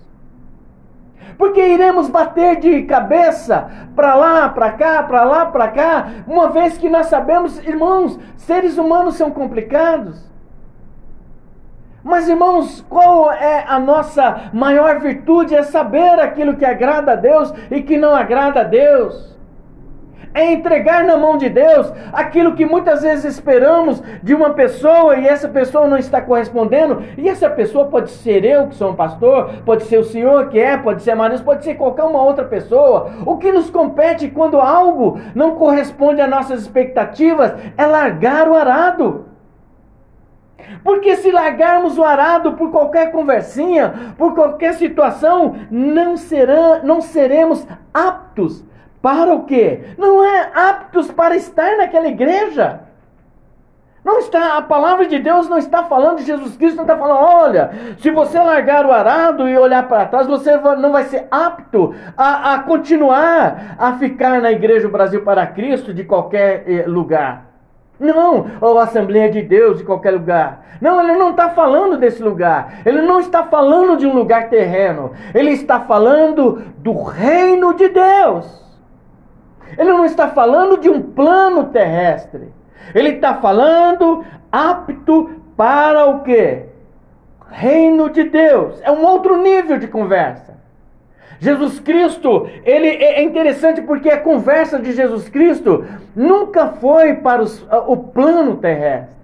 Porque 1.36 1.60
iremos 1.60 2.08
bater 2.08 2.60
de 2.60 2.82
cabeça 2.82 3.68
para 3.96 4.14
lá, 4.14 4.48
para 4.48 4.70
cá, 4.72 5.02
para 5.02 5.24
lá, 5.24 5.46
para 5.46 5.68
cá, 5.68 6.08
uma 6.24 6.50
vez 6.50 6.78
que 6.78 6.88
nós 6.88 7.06
sabemos, 7.06 7.58
irmãos, 7.66 8.16
seres 8.36 8.78
humanos 8.78 9.16
são 9.16 9.32
complicados. 9.32 10.27
Mas 12.02 12.28
irmãos, 12.28 12.84
qual 12.88 13.32
é 13.32 13.64
a 13.66 13.78
nossa 13.78 14.50
maior 14.52 15.00
virtude? 15.00 15.54
É 15.54 15.62
saber 15.62 16.20
aquilo 16.20 16.56
que 16.56 16.64
agrada 16.64 17.12
a 17.12 17.16
Deus 17.16 17.52
e 17.70 17.82
que 17.82 17.96
não 17.96 18.14
agrada 18.14 18.60
a 18.60 18.64
Deus 18.64 19.28
é 20.34 20.52
entregar 20.52 21.04
na 21.04 21.16
mão 21.16 21.36
de 21.36 21.48
Deus 21.48 21.92
aquilo 22.12 22.54
que 22.54 22.64
muitas 22.64 23.02
vezes 23.02 23.24
esperamos 23.24 24.02
de 24.22 24.34
uma 24.34 24.50
pessoa 24.50 25.16
e 25.16 25.26
essa 25.26 25.48
pessoa 25.48 25.88
não 25.88 25.96
está 25.96 26.20
correspondendo. 26.20 27.02
E 27.16 27.28
essa 27.28 27.50
pessoa 27.50 27.86
pode 27.86 28.10
ser 28.10 28.44
eu, 28.44 28.68
que 28.68 28.74
sou 28.74 28.90
um 28.90 28.94
pastor, 28.94 29.50
pode 29.64 29.84
ser 29.84 29.98
o 29.98 30.04
senhor 30.04 30.48
que 30.48 30.58
é, 30.58 30.76
pode 30.76 31.02
ser 31.02 31.12
a 31.12 31.16
Maria, 31.16 31.38
pode 31.38 31.64
ser 31.64 31.74
qualquer 31.74 32.04
uma 32.04 32.22
outra 32.22 32.44
pessoa. 32.44 33.10
O 33.26 33.36
que 33.36 33.50
nos 33.52 33.70
compete 33.70 34.28
quando 34.28 34.60
algo 34.60 35.20
não 35.34 35.56
corresponde 35.56 36.20
às 36.20 36.30
nossas 36.30 36.62
expectativas 36.62 37.54
é 37.76 37.86
largar 37.86 38.48
o 38.48 38.54
arado. 38.54 39.27
Porque 40.82 41.16
se 41.16 41.30
largarmos 41.30 41.98
o 41.98 42.04
arado 42.04 42.52
por 42.52 42.70
qualquer 42.70 43.10
conversinha, 43.10 44.14
por 44.16 44.34
qualquer 44.34 44.74
situação, 44.74 45.56
não, 45.70 46.16
serão, 46.16 46.82
não 46.82 47.00
seremos 47.00 47.66
aptos 47.92 48.64
para 49.00 49.32
o 49.32 49.44
quê? 49.44 49.80
Não 49.96 50.24
é 50.24 50.50
aptos 50.54 51.10
para 51.10 51.36
estar 51.36 51.76
naquela 51.76 52.08
igreja. 52.08 52.80
Não 54.04 54.20
está, 54.20 54.56
a 54.56 54.62
palavra 54.62 55.06
de 55.06 55.18
Deus 55.18 55.48
não 55.48 55.58
está 55.58 55.84
falando, 55.84 56.20
Jesus 56.20 56.56
Cristo 56.56 56.76
não 56.76 56.84
está 56.84 56.96
falando, 56.96 57.20
olha, 57.20 57.70
se 57.98 58.10
você 58.10 58.38
largar 58.38 58.86
o 58.86 58.92
arado 58.92 59.48
e 59.48 59.58
olhar 59.58 59.86
para 59.86 60.06
trás, 60.06 60.26
você 60.26 60.56
não 60.56 60.92
vai 60.92 61.04
ser 61.04 61.26
apto 61.30 61.94
a, 62.16 62.54
a 62.54 62.58
continuar 62.60 63.76
a 63.78 63.92
ficar 63.94 64.40
na 64.40 64.50
Igreja 64.50 64.88
Brasil 64.88 65.22
para 65.22 65.46
Cristo 65.46 65.92
de 65.92 66.04
qualquer 66.04 66.64
eh, 66.66 66.84
lugar. 66.86 67.47
Não, 67.98 68.46
ou 68.60 68.78
Assembleia 68.78 69.30
de 69.30 69.42
Deus 69.42 69.78
de 69.78 69.84
qualquer 69.84 70.12
lugar. 70.12 70.66
Não, 70.80 71.00
ele 71.02 71.18
não 71.18 71.30
está 71.30 71.50
falando 71.50 71.96
desse 71.96 72.22
lugar. 72.22 72.80
Ele 72.86 73.02
não 73.02 73.18
está 73.18 73.42
falando 73.44 73.96
de 73.96 74.06
um 74.06 74.14
lugar 74.14 74.48
terreno. 74.48 75.12
Ele 75.34 75.50
está 75.50 75.80
falando 75.80 76.62
do 76.78 77.02
reino 77.02 77.74
de 77.74 77.88
Deus. 77.88 78.64
Ele 79.76 79.92
não 79.92 80.04
está 80.04 80.28
falando 80.28 80.78
de 80.78 80.88
um 80.88 81.02
plano 81.02 81.64
terrestre. 81.64 82.52
Ele 82.94 83.10
está 83.10 83.34
falando 83.34 84.24
apto 84.50 85.30
para 85.56 86.06
o 86.06 86.22
quê? 86.22 86.66
Reino 87.50 88.08
de 88.08 88.24
Deus. 88.24 88.80
É 88.82 88.92
um 88.92 89.04
outro 89.04 89.42
nível 89.42 89.78
de 89.78 89.88
conversa. 89.88 90.47
Jesus 91.40 91.78
Cristo, 91.78 92.48
ele 92.64 92.88
é 92.88 93.22
interessante 93.22 93.80
porque 93.82 94.10
a 94.10 94.20
conversa 94.20 94.78
de 94.78 94.92
Jesus 94.92 95.28
Cristo 95.28 95.84
nunca 96.14 96.68
foi 96.68 97.14
para 97.14 97.42
os, 97.42 97.66
o 97.86 97.96
plano 97.96 98.56
terrestre. 98.56 99.18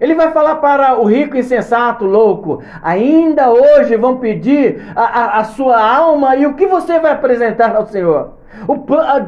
Ele 0.00 0.14
vai 0.14 0.32
falar 0.32 0.56
para 0.56 0.98
o 0.98 1.04
rico 1.04 1.36
insensato, 1.36 2.06
louco, 2.06 2.62
ainda 2.82 3.50
hoje 3.50 3.96
vão 3.96 4.16
pedir 4.16 4.82
a, 4.96 5.02
a, 5.02 5.38
a 5.40 5.44
sua 5.44 5.78
alma 5.78 6.36
e 6.36 6.46
o 6.46 6.54
que 6.54 6.66
você 6.66 6.98
vai 6.98 7.12
apresentar 7.12 7.76
ao 7.76 7.86
Senhor? 7.86 8.40
O, 8.66 8.76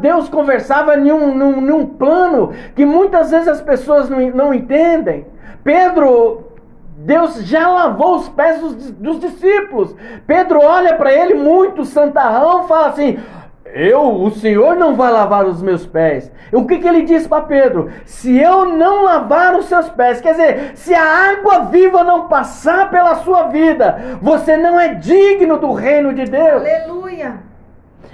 Deus 0.00 0.28
conversava 0.28 0.96
em 0.96 1.12
um, 1.12 1.34
num, 1.34 1.60
num, 1.60 1.86
plano 1.86 2.52
que 2.74 2.84
muitas 2.84 3.30
vezes 3.30 3.48
as 3.48 3.60
pessoas 3.60 4.08
não, 4.08 4.18
não 4.30 4.54
entendem. 4.54 5.26
Pedro, 5.62 6.51
Deus 6.96 7.44
já 7.44 7.68
lavou 7.68 8.16
os 8.16 8.28
pés 8.28 8.60
dos, 8.60 8.90
dos 8.92 9.20
discípulos. 9.20 9.94
Pedro 10.26 10.60
olha 10.60 10.94
para 10.94 11.12
ele 11.12 11.34
muito 11.34 11.84
santarrão, 11.84 12.68
fala 12.68 12.88
assim: 12.88 13.18
eu, 13.66 14.22
o 14.22 14.30
Senhor 14.30 14.76
não 14.76 14.94
vai 14.94 15.10
lavar 15.10 15.44
os 15.46 15.62
meus 15.62 15.86
pés. 15.86 16.30
O 16.52 16.66
que, 16.66 16.78
que 16.78 16.86
ele 16.86 17.02
disse 17.02 17.28
para 17.28 17.44
Pedro? 17.44 17.90
Se 18.04 18.38
eu 18.38 18.64
não 18.66 19.04
lavar 19.04 19.56
os 19.56 19.66
seus 19.66 19.88
pés, 19.88 20.20
quer 20.20 20.32
dizer, 20.32 20.72
se 20.74 20.94
a 20.94 21.04
água 21.04 21.66
viva 21.66 22.04
não 22.04 22.28
passar 22.28 22.90
pela 22.90 23.16
sua 23.16 23.44
vida, 23.44 24.18
você 24.20 24.56
não 24.56 24.78
é 24.78 24.94
digno 24.94 25.58
do 25.58 25.72
reino 25.72 26.12
de 26.12 26.24
Deus. 26.24 26.62
Aleluia 26.62 27.52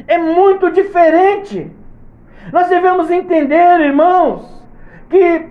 é 0.07 0.19
muito 0.19 0.71
diferente. 0.71 1.71
Nós 2.53 2.69
devemos 2.69 3.11
entender, 3.11 3.81
irmãos, 3.81 4.63
que 5.11 5.49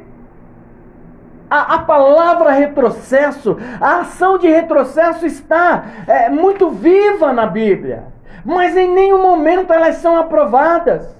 a, 1.50 1.76
a, 1.76 1.80
palavra 1.80 2.52
retrocesso, 2.52 3.58
a 3.80 4.02
ação 4.02 4.38
de 4.38 4.48
retrocesso 4.48 5.26
está 5.26 5.86
é, 6.08 6.30
muito 6.30 6.70
viva 6.70 7.32
na 7.32 7.46
Bíblia, 7.46 8.06
mas 8.44 8.76
em 8.76 8.94
nenhum 8.94 9.22
momento 9.22 9.72
elas 9.72 9.96
são 9.96 10.18
aprovadas. 10.18 11.16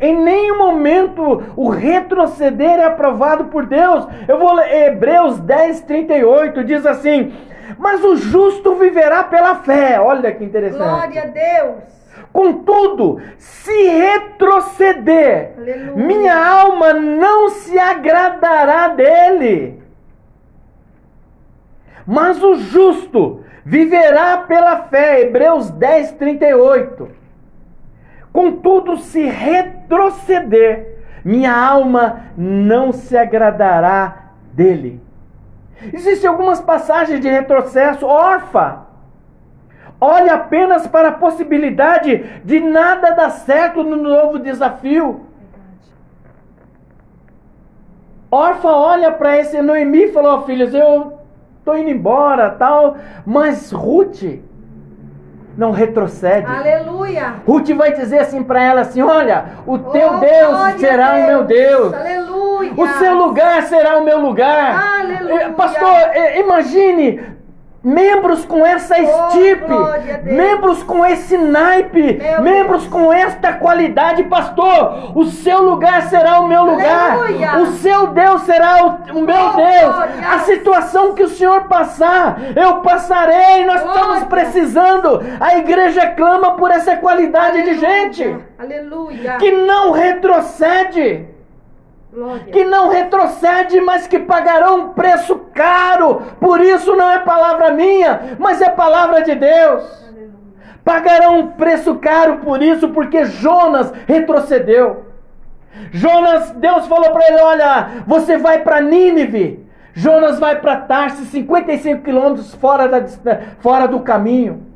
Em 0.00 0.16
nenhum 0.16 0.58
momento 0.58 1.42
o 1.56 1.68
retroceder 1.68 2.78
é 2.78 2.84
aprovado 2.84 3.46
por 3.46 3.66
Deus. 3.66 4.06
Eu 4.28 4.38
vou 4.38 4.52
ler 4.52 4.88
Hebreus 4.88 5.40
10, 5.40 5.80
38, 5.80 6.62
diz 6.62 6.86
assim: 6.86 7.32
Mas 7.78 8.04
o 8.04 8.16
justo 8.16 8.74
viverá 8.76 9.24
pela 9.24 9.56
fé. 9.56 10.00
Olha 10.00 10.32
que 10.32 10.44
interessante. 10.44 10.82
Glória 10.82 11.22
a 11.22 11.26
Deus. 11.26 12.00
Contudo, 12.32 13.20
se 13.38 13.88
retroceder, 13.88 15.54
Aleluia. 15.58 16.06
minha 16.06 16.36
alma 16.36 16.92
não 16.92 17.48
se 17.50 17.78
agradará 17.78 18.88
dele. 18.88 19.82
Mas 22.06 22.42
o 22.42 22.54
justo 22.56 23.44
viverá 23.64 24.38
pela 24.38 24.84
fé. 24.84 25.22
Hebreus 25.22 25.70
10, 25.70 26.12
38. 26.12 27.08
Contudo, 28.32 28.96
se 28.96 29.24
retroceder, 29.24 30.98
minha 31.24 31.52
alma 31.52 32.26
não 32.36 32.92
se 32.92 33.16
agradará 33.16 34.30
dele. 34.52 35.00
Existem 35.92 36.28
algumas 36.28 36.60
passagens 36.60 37.20
de 37.20 37.28
retrocesso, 37.28 38.06
órfã 38.06 38.90
olha 40.00 40.34
apenas 40.34 40.86
para 40.86 41.08
a 41.08 41.12
possibilidade 41.12 42.40
de 42.44 42.58
nada 42.58 43.10
dar 43.10 43.30
certo 43.30 43.82
no 43.82 43.96
novo 43.96 44.38
desafio. 44.38 45.26
Orfa 48.30 48.68
olha 48.68 49.10
para 49.12 49.36
esse 49.38 49.60
Noemi 49.60 50.04
e 50.04 50.12
falou: 50.12 50.38
oh, 50.38 50.42
filhos, 50.42 50.72
eu 50.72 51.18
estou 51.58 51.76
indo 51.76 51.90
embora, 51.90 52.50
tal, 52.50 52.96
mas 53.26 53.72
Ruth 53.72 54.22
não 55.56 55.72
retrocede. 55.72 56.46
Aleluia. 56.46 57.34
Ruth 57.46 57.68
vai 57.70 57.92
dizer 57.92 58.20
assim 58.20 58.42
para 58.42 58.62
ela 58.62 58.82
assim: 58.82 59.02
"Olha, 59.02 59.46
o 59.66 59.78
teu 59.78 60.14
oh, 60.14 60.18
Deus 60.18 60.80
será 60.80 61.14
Deus. 61.14 61.24
o 61.24 61.26
meu 61.26 61.44
Deus. 61.44 61.92
Aleluia. 61.92 62.29
O 62.82 62.88
seu 62.98 63.14
lugar 63.14 63.62
será 63.62 63.98
o 63.98 64.04
meu 64.04 64.20
lugar." 64.20 65.00
Aleluia. 65.00 65.50
Pastor, 65.50 65.94
imagine 66.36 67.40
membros 67.82 68.44
com 68.44 68.64
essa 68.64 68.98
estipe, 68.98 69.72
oh, 69.72 70.24
membros 70.24 70.82
com 70.82 71.04
esse 71.04 71.36
naipe, 71.36 72.18
meu 72.18 72.42
membros 72.42 72.82
Deus. 72.82 72.92
com 72.92 73.12
esta 73.12 73.54
qualidade, 73.54 74.22
pastor. 74.24 75.16
O 75.16 75.24
seu 75.26 75.62
lugar 75.62 76.02
será 76.02 76.40
o 76.40 76.46
meu 76.46 76.64
lugar, 76.64 77.12
Aleluia. 77.12 77.58
o 77.58 77.66
seu 77.78 78.08
Deus 78.08 78.42
será 78.42 78.84
o, 78.84 79.18
o 79.18 79.22
meu 79.22 79.46
oh, 79.46 79.56
Deus. 79.56 80.24
A 80.30 80.38
situação 80.40 81.14
que 81.14 81.22
o 81.22 81.28
Senhor 81.28 81.64
passar, 81.64 82.38
eu 82.54 82.76
passarei. 82.76 83.64
Nós 83.64 83.82
estamos 83.82 84.24
precisando. 84.24 85.20
A 85.40 85.56
igreja 85.56 86.06
clama 86.08 86.56
por 86.56 86.70
essa 86.70 86.96
qualidade 86.96 87.60
Aleluia. 87.60 87.74
de 87.74 87.80
gente 87.80 88.36
Aleluia. 88.58 89.36
que 89.38 89.50
não 89.52 89.92
retrocede. 89.92 91.39
Glória. 92.12 92.52
que 92.52 92.64
não 92.64 92.88
retrocede, 92.88 93.80
mas 93.80 94.06
que 94.06 94.18
pagarão 94.18 94.80
um 94.80 94.88
preço 94.90 95.36
caro. 95.54 96.22
Por 96.40 96.60
isso 96.60 96.96
não 96.96 97.10
é 97.10 97.18
palavra 97.20 97.72
minha, 97.72 98.36
mas 98.38 98.60
é 98.60 98.68
palavra 98.68 99.22
de 99.22 99.34
Deus. 99.34 99.84
Aleluia. 100.08 100.30
Pagarão 100.84 101.38
um 101.38 101.46
preço 101.52 101.94
caro 101.96 102.38
por 102.38 102.62
isso, 102.62 102.88
porque 102.88 103.24
Jonas 103.24 103.92
retrocedeu. 104.06 105.06
Jonas, 105.92 106.50
Deus 106.52 106.86
falou 106.86 107.10
para 107.10 107.26
ele: 107.28 107.42
Olha, 107.42 108.02
você 108.06 108.36
vai 108.36 108.60
para 108.62 108.80
Nínive. 108.80 109.66
Jonas 109.92 110.38
vai 110.38 110.60
para 110.60 110.76
Tarsis, 110.76 111.28
55 111.28 112.02
quilômetros 112.02 112.54
fora, 112.54 112.88
da, 112.88 113.40
fora 113.60 113.86
do 113.86 114.00
caminho. 114.00 114.69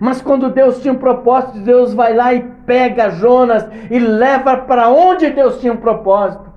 Mas 0.00 0.20
quando 0.20 0.50
Deus 0.50 0.80
tinha 0.80 0.92
um 0.92 0.98
propósito, 0.98 1.58
Deus 1.58 1.94
vai 1.94 2.14
lá 2.14 2.34
e 2.34 2.42
pega 2.66 3.10
Jonas 3.10 3.66
e 3.90 3.98
leva 3.98 4.56
para 4.56 4.88
onde 4.88 5.30
Deus 5.30 5.60
tinha 5.60 5.72
um 5.72 5.78
propósito. 5.78 6.52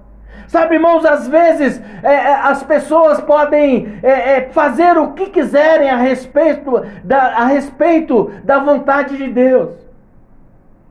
Sabe, 0.47 0.76
irmãos, 0.76 1.06
às 1.06 1.28
vezes 1.28 1.82
é, 2.02 2.13
é, 2.13 2.34
as 2.34 2.63
pessoas 2.63 3.19
podem 3.19 4.00
é, 4.02 4.38
é, 4.38 4.50
fazer 4.52 4.97
o 4.97 5.12
que 5.12 5.28
quiserem 5.28 5.89
a 5.89 5.97
respeito, 5.97 6.86
da, 7.04 7.38
a 7.38 7.45
respeito 7.45 8.32
da 8.45 8.60
vontade 8.60 9.17
de 9.17 9.28
Deus. 9.28 9.71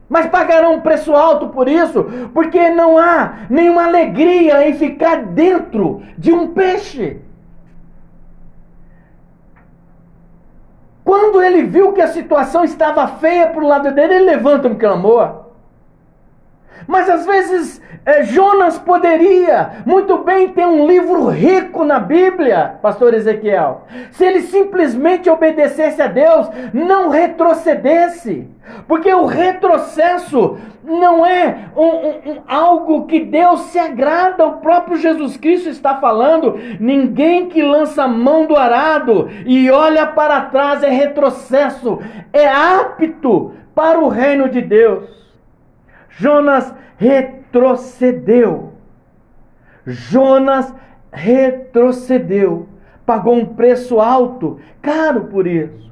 Mas 0.07 0.27
pagarão 0.27 0.75
um 0.75 0.81
preço 0.81 1.13
alto 1.13 1.49
por 1.49 1.67
isso, 1.67 2.05
porque 2.33 2.69
não 2.69 2.97
há 2.97 3.39
nenhuma 3.49 3.85
alegria 3.85 4.67
em 4.67 4.73
ficar 4.73 5.23
dentro 5.23 6.01
de 6.17 6.31
um 6.31 6.47
peixe. 6.53 7.19
Quando 11.07 11.41
ele 11.41 11.63
viu 11.63 11.93
que 11.93 12.01
a 12.01 12.09
situação 12.09 12.65
estava 12.65 13.07
feia 13.07 13.47
para 13.47 13.63
o 13.63 13.67
lado 13.67 13.93
dele, 13.93 14.15
ele 14.15 14.25
levanta 14.25 14.67
um 14.67 14.77
clamor. 14.77 15.46
Mas 16.85 17.09
às 17.09 17.25
vezes 17.25 17.81
é, 18.07 18.23
Jonas 18.23 18.79
poderia 18.79 19.83
muito 19.85 20.19
bem 20.19 20.47
ter 20.53 20.65
um 20.65 20.87
livro 20.87 21.27
rico 21.27 21.83
na 21.83 21.99
Bíblia, 21.99 22.75
pastor 22.81 23.13
Ezequiel, 23.13 23.85
se 24.11 24.23
ele 24.23 24.43
simplesmente 24.43 25.29
obedecesse 25.29 26.01
a 26.01 26.07
Deus, 26.07 26.49
não 26.73 27.09
retrocedesse. 27.09 28.47
Porque 28.87 29.13
o 29.13 29.25
retrocesso 29.25 30.57
não 30.83 31.25
é 31.25 31.69
um, 31.75 31.83
um, 31.83 32.31
um, 32.31 32.41
algo 32.47 33.05
que 33.07 33.19
Deus 33.19 33.59
se 33.63 33.79
agrada, 33.79 34.45
o 34.45 34.57
próprio 34.59 34.95
Jesus 34.95 35.35
Cristo 35.35 35.67
está 35.67 35.95
falando. 35.95 36.57
Ninguém 36.79 37.47
que 37.47 37.61
lança 37.61 38.03
a 38.03 38.07
mão 38.07 38.45
do 38.45 38.55
arado 38.55 39.29
e 39.45 39.69
olha 39.69 40.05
para 40.07 40.43
trás 40.43 40.81
é 40.81 40.89
retrocesso, 40.89 41.99
é 42.31 42.47
apto 42.47 43.51
para 43.75 43.99
o 43.99 44.07
reino 44.07 44.47
de 44.47 44.61
Deus. 44.61 45.17
Jonas 46.17 46.73
retrocedeu. 46.97 48.73
Jonas 49.85 50.73
retrocedeu. 51.11 52.67
Pagou 53.05 53.35
um 53.35 53.45
preço 53.45 54.01
alto, 54.01 54.59
caro 54.81 55.25
por 55.25 55.47
isso. 55.47 55.91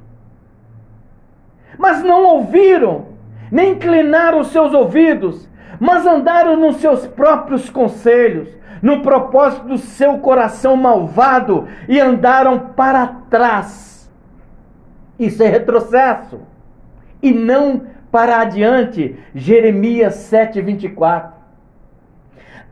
Mas 1.77 2.03
não 2.03 2.25
ouviram, 2.25 3.07
nem 3.51 3.73
inclinaram 3.73 4.39
os 4.39 4.47
seus 4.47 4.73
ouvidos, 4.73 5.47
mas 5.79 6.05
andaram 6.05 6.57
nos 6.57 6.77
seus 6.77 7.05
próprios 7.05 7.69
conselhos, 7.69 8.49
no 8.81 9.01
propósito 9.01 9.67
do 9.67 9.77
seu 9.77 10.17
coração 10.19 10.75
malvado 10.75 11.67
e 11.87 11.99
andaram 11.99 12.59
para 12.75 13.07
trás. 13.29 14.11
Isso 15.17 15.41
é 15.43 15.47
retrocesso 15.47 16.41
e 17.21 17.31
não 17.31 17.83
para 18.15 18.39
adiante. 18.39 19.17
Jeremias 19.35 20.15
7:24. 20.31 21.33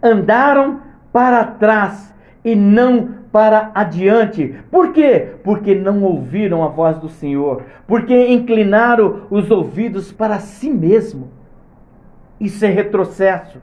Andaram 0.01 0.79
para 1.11 1.43
trás 1.43 2.15
e 2.45 2.55
não 2.55 3.09
para 3.29 3.69
adiante. 3.75 4.57
Por 4.71 4.93
quê? 4.93 5.33
Porque 5.43 5.75
não 5.75 6.01
ouviram 6.01 6.63
a 6.63 6.69
voz 6.69 6.97
do 6.97 7.09
Senhor, 7.09 7.63
porque 7.85 8.29
inclinaram 8.29 9.23
os 9.29 9.51
ouvidos 9.51 10.13
para 10.13 10.39
si 10.39 10.69
mesmo. 10.69 11.29
Isso 12.39 12.63
é 12.63 12.69
retrocesso. 12.69 13.61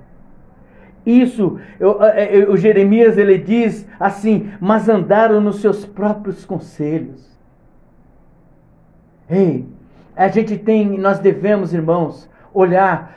Isso, 1.07 1.59
eu, 1.79 1.99
eu, 2.03 2.53
o 2.53 2.59
Jeremias 2.59 3.17
ele 3.17 3.39
diz 3.39 3.89
assim: 3.99 4.51
mas 4.61 4.87
andaram 4.87 5.41
nos 5.41 5.63
seus 5.63 5.87
próprios 5.87 6.45
conselhos. 6.45 7.27
Ei, 9.31 9.80
a 10.17 10.29
gente 10.29 10.57
tem, 10.57 10.99
nós 10.99 11.19
devemos, 11.19 11.73
irmãos, 11.73 12.29
olhar 12.53 13.17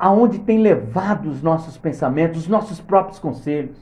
aonde 0.00 0.40
tem 0.40 0.58
levado 0.58 1.28
os 1.28 1.42
nossos 1.42 1.76
pensamentos, 1.76 2.42
os 2.42 2.48
nossos 2.48 2.80
próprios 2.80 3.18
conselhos. 3.18 3.76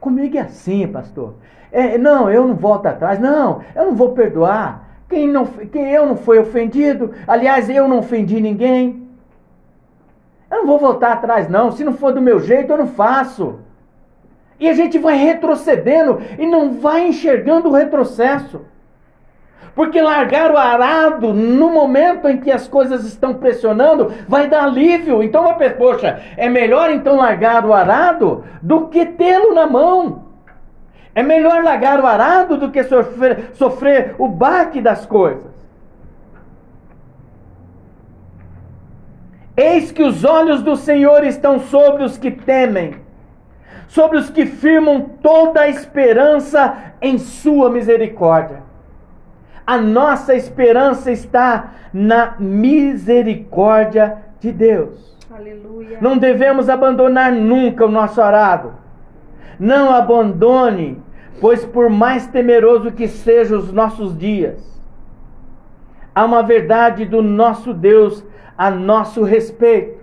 Comigo 0.00 0.36
é 0.36 0.40
assim, 0.40 0.86
pastor. 0.86 1.34
É, 1.70 1.96
não, 1.96 2.30
eu 2.30 2.46
não 2.46 2.54
volto 2.54 2.86
atrás. 2.86 3.18
Não, 3.18 3.62
eu 3.74 3.86
não 3.86 3.94
vou 3.94 4.12
perdoar. 4.12 4.88
Quem, 5.08 5.28
não, 5.28 5.46
quem 5.46 5.90
eu 5.90 6.06
não 6.06 6.16
foi 6.16 6.38
ofendido, 6.38 7.12
aliás, 7.26 7.68
eu 7.68 7.86
não 7.86 7.98
ofendi 7.98 8.40
ninguém. 8.40 9.08
Eu 10.50 10.58
não 10.58 10.66
vou 10.66 10.78
voltar 10.78 11.12
atrás, 11.12 11.48
não. 11.48 11.72
Se 11.72 11.82
não 11.84 11.94
for 11.94 12.12
do 12.12 12.20
meu 12.20 12.40
jeito, 12.40 12.72
eu 12.72 12.78
não 12.78 12.86
faço. 12.86 13.60
E 14.60 14.68
a 14.68 14.74
gente 14.74 14.98
vai 14.98 15.16
retrocedendo 15.16 16.20
e 16.38 16.46
não 16.46 16.74
vai 16.74 17.08
enxergando 17.08 17.68
o 17.68 17.72
retrocesso. 17.72 18.60
Porque 19.74 20.02
largar 20.02 20.50
o 20.50 20.58
arado 20.58 21.32
no 21.32 21.70
momento 21.70 22.28
em 22.28 22.38
que 22.38 22.50
as 22.50 22.68
coisas 22.68 23.04
estão 23.04 23.34
pressionando 23.34 24.12
vai 24.28 24.46
dar 24.46 24.64
alívio. 24.64 25.22
Então, 25.22 25.44
uma 25.44 25.54
poxa, 25.54 26.20
é 26.36 26.48
melhor 26.48 26.90
então 26.90 27.16
largar 27.16 27.64
o 27.64 27.72
arado 27.72 28.44
do 28.60 28.88
que 28.88 29.06
tê-lo 29.06 29.54
na 29.54 29.66
mão. 29.66 30.24
É 31.14 31.22
melhor 31.22 31.62
largar 31.62 32.00
o 32.00 32.06
arado 32.06 32.56
do 32.56 32.70
que 32.70 32.84
sofrer, 32.84 33.50
sofrer 33.54 34.14
o 34.18 34.28
baque 34.28 34.80
das 34.80 35.04
coisas. 35.04 35.52
Eis 39.56 39.92
que 39.92 40.02
os 40.02 40.24
olhos 40.24 40.62
do 40.62 40.76
Senhor 40.76 41.24
estão 41.24 41.60
sobre 41.60 42.04
os 42.04 42.16
que 42.16 42.30
temem, 42.30 42.94
sobre 43.86 44.16
os 44.16 44.30
que 44.30 44.46
firmam 44.46 45.02
toda 45.22 45.60
a 45.60 45.68
esperança 45.68 46.94
em 47.02 47.18
Sua 47.18 47.68
misericórdia. 47.68 48.61
A 49.66 49.78
nossa 49.78 50.34
esperança 50.34 51.10
está 51.10 51.72
na 51.92 52.34
misericórdia 52.38 54.18
de 54.40 54.50
Deus. 54.50 55.16
Aleluia. 55.30 55.98
Não 56.00 56.18
devemos 56.18 56.68
abandonar 56.68 57.32
nunca 57.32 57.86
o 57.86 57.90
nosso 57.90 58.20
arado. 58.20 58.74
Não 59.58 59.94
abandone, 59.94 61.00
pois 61.40 61.64
por 61.64 61.88
mais 61.88 62.26
temeroso 62.26 62.92
que 62.92 63.06
sejam 63.06 63.58
os 63.58 63.72
nossos 63.72 64.16
dias, 64.16 64.80
há 66.14 66.24
uma 66.24 66.42
verdade 66.42 67.04
do 67.04 67.22
nosso 67.22 67.72
Deus 67.72 68.24
a 68.58 68.70
nosso 68.70 69.22
respeito. 69.22 70.02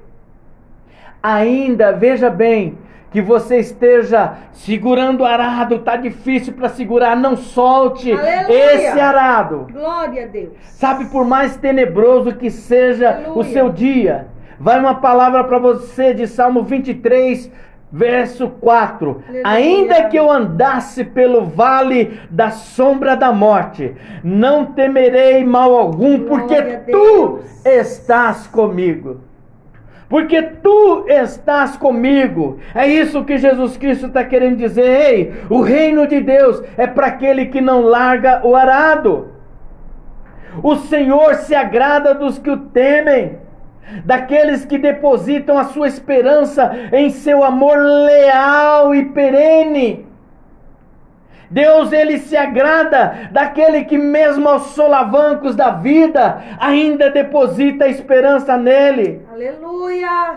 Ainda, 1.22 1.92
veja 1.92 2.30
bem, 2.30 2.78
que 3.12 3.22
você 3.22 3.58
esteja 3.58 4.34
segurando 4.52 5.22
o 5.22 5.26
arado, 5.26 5.76
está 5.76 5.96
difícil 5.96 6.54
para 6.54 6.70
segurar, 6.70 7.16
não 7.16 7.36
solte 7.36 8.12
Aleluia. 8.12 8.76
esse 8.76 9.00
arado. 9.00 9.68
Glória 9.72 10.26
a 10.26 10.28
Deus. 10.28 10.50
Sabe, 10.62 11.06
por 11.06 11.26
mais 11.26 11.58
tenebroso 11.58 12.34
que 12.34 12.52
seja 12.52 13.10
Aleluia. 13.10 13.34
o 13.38 13.44
seu 13.44 13.70
dia, 13.70 14.28
vai 14.60 14.80
uma 14.80 14.96
palavra 14.96 15.44
para 15.44 15.58
você 15.58 16.14
de 16.14 16.28
Salmo 16.28 16.64
23, 16.64 17.52
verso 17.92 18.48
4. 18.50 19.24
Aleluia. 19.28 19.44
Ainda 19.44 20.04
que 20.04 20.18
eu 20.18 20.32
andasse 20.32 21.04
pelo 21.04 21.46
vale 21.46 22.20
da 22.30 22.52
sombra 22.52 23.16
da 23.16 23.32
morte, 23.32 23.96
não 24.24 24.68
temerei 24.68 25.44
mal 25.44 25.76
algum, 25.76 26.20
porque 26.26 26.56
Glória 26.56 26.84
tu 26.92 27.40
estás 27.66 28.46
comigo 28.46 29.29
porque 30.10 30.42
tu 30.42 31.06
estás 31.08 31.78
comigo. 31.78 32.60
É 32.74 32.88
isso 32.88 33.24
que 33.24 33.38
Jesus 33.38 33.78
Cristo 33.78 34.08
está 34.08 34.26
querendo 34.26 34.58
dizer. 34.58 34.84
Ei, 34.84 35.34
o 35.50 35.62
reino 35.62 36.08
de 36.08 36.20
Deus 36.20 36.64
é 36.76 36.88
para 36.88 37.08
aquele 37.08 37.46
que 37.46 37.62
não 37.62 37.82
larga 37.82 38.42
o 38.44 38.56
arado. 38.56 39.28
O 40.64 40.76
Senhor 40.76 41.36
se 41.36 41.54
agrada 41.54 42.16
dos 42.16 42.40
que 42.40 42.50
o 42.50 42.58
temem, 42.58 43.38
daqueles 44.04 44.66
que 44.66 44.80
depositam 44.80 45.60
a 45.60 45.66
sua 45.66 45.88
esperança 45.88 46.76
em 46.92 47.12
seu 47.12 47.44
amor 47.44 47.78
leal 47.78 48.96
e 48.96 49.06
perene. 49.06 50.09
Deus 51.50 51.92
ele 51.92 52.20
se 52.20 52.38
agrada 52.38 53.30
daquele 53.32 53.84
que 53.86 53.98
mesmo 53.98 54.48
aos 54.48 54.68
solavancos 54.68 55.56
da 55.56 55.72
vida 55.72 56.42
ainda 56.60 57.10
deposita 57.10 57.86
a 57.86 57.88
esperança 57.90 58.56
nele. 58.58 59.26
Aleluia. 59.32 60.36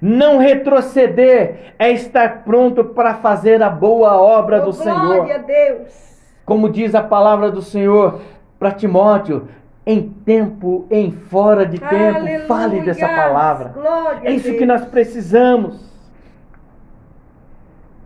Não 0.00 0.38
retroceder 0.38 1.74
é 1.78 1.90
estar 1.92 2.42
pronto 2.44 2.84
para 2.84 3.14
fazer 3.14 3.62
a 3.62 3.70
boa 3.70 4.20
obra 4.20 4.60
Oh, 4.62 4.70
do 4.70 4.76
Glória 4.76 5.36
a 5.36 5.38
Senhor. 5.38 5.38
Deus. 5.46 6.12
Como 6.44 6.68
diz 6.68 6.94
a 6.94 7.02
palavra 7.02 7.50
do 7.50 7.62
Senhor 7.62 8.20
para 8.58 8.72
Timóteo, 8.72 9.48
em 9.86 10.02
tempo, 10.24 10.86
em 10.90 11.10
fora 11.12 11.64
de 11.64 11.78
tempo, 11.78 12.18
Aleluia. 12.18 12.46
fale 12.46 12.80
dessa 12.82 13.08
palavra. 13.08 13.68
Glória 13.68 14.20
É 14.28 14.32
isso 14.32 14.50
a 14.50 14.54
que 14.54 14.66
nós 14.66 14.84
precisamos. 14.84 15.90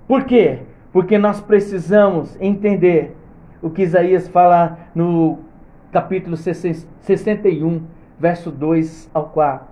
Por 0.07 0.25
quê? 0.25 0.61
Porque 0.97 1.19
nós 1.19 1.43
precisamos 1.43 2.41
entender 2.41 3.15
o 3.61 3.69
que 3.69 3.83
Isaías 3.83 4.29
fala 4.29 4.79
no 4.95 5.41
capítulo 5.93 6.39
61, 6.39 7.83
verso 8.19 8.51
2 8.51 9.11
ao 9.13 9.27
4. 9.27 9.67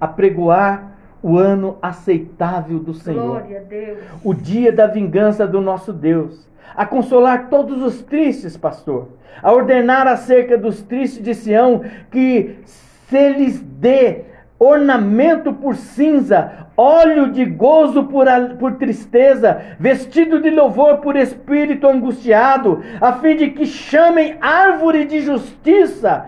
Apregoar 0.00 0.98
o 1.22 1.38
ano 1.38 1.78
aceitável 1.80 2.80
do 2.80 2.92
Senhor. 2.92 3.44
O 4.24 4.34
dia 4.34 4.72
da 4.72 4.88
vingança 4.88 5.46
do 5.46 5.60
nosso 5.60 5.92
Deus, 5.92 6.50
a 6.74 6.84
consolar 6.84 7.48
todos 7.48 7.80
os 7.80 8.02
tristes, 8.02 8.56
pastor, 8.56 9.10
a 9.40 9.52
ordenar 9.52 10.08
acerca 10.08 10.58
dos 10.58 10.82
tristes 10.82 11.22
de 11.22 11.36
Sião 11.36 11.82
que 12.10 12.58
se 12.64 13.28
lhes 13.28 13.60
dê 13.60 14.24
ornamento 14.58 15.52
por 15.52 15.76
cinza, 15.76 16.66
óleo 16.76 17.30
de 17.30 17.44
gozo 17.44 18.04
por, 18.04 18.26
por 18.58 18.76
tristeza, 18.76 19.76
vestido 19.78 20.40
de 20.40 20.50
louvor 20.50 20.98
por 20.98 21.16
espírito 21.16 21.88
angustiado, 21.88 22.82
a 23.00 23.14
fim 23.14 23.36
de 23.36 23.50
que 23.50 23.66
chamem 23.66 24.36
árvore 24.40 25.04
de 25.04 25.20
justiça, 25.20 26.26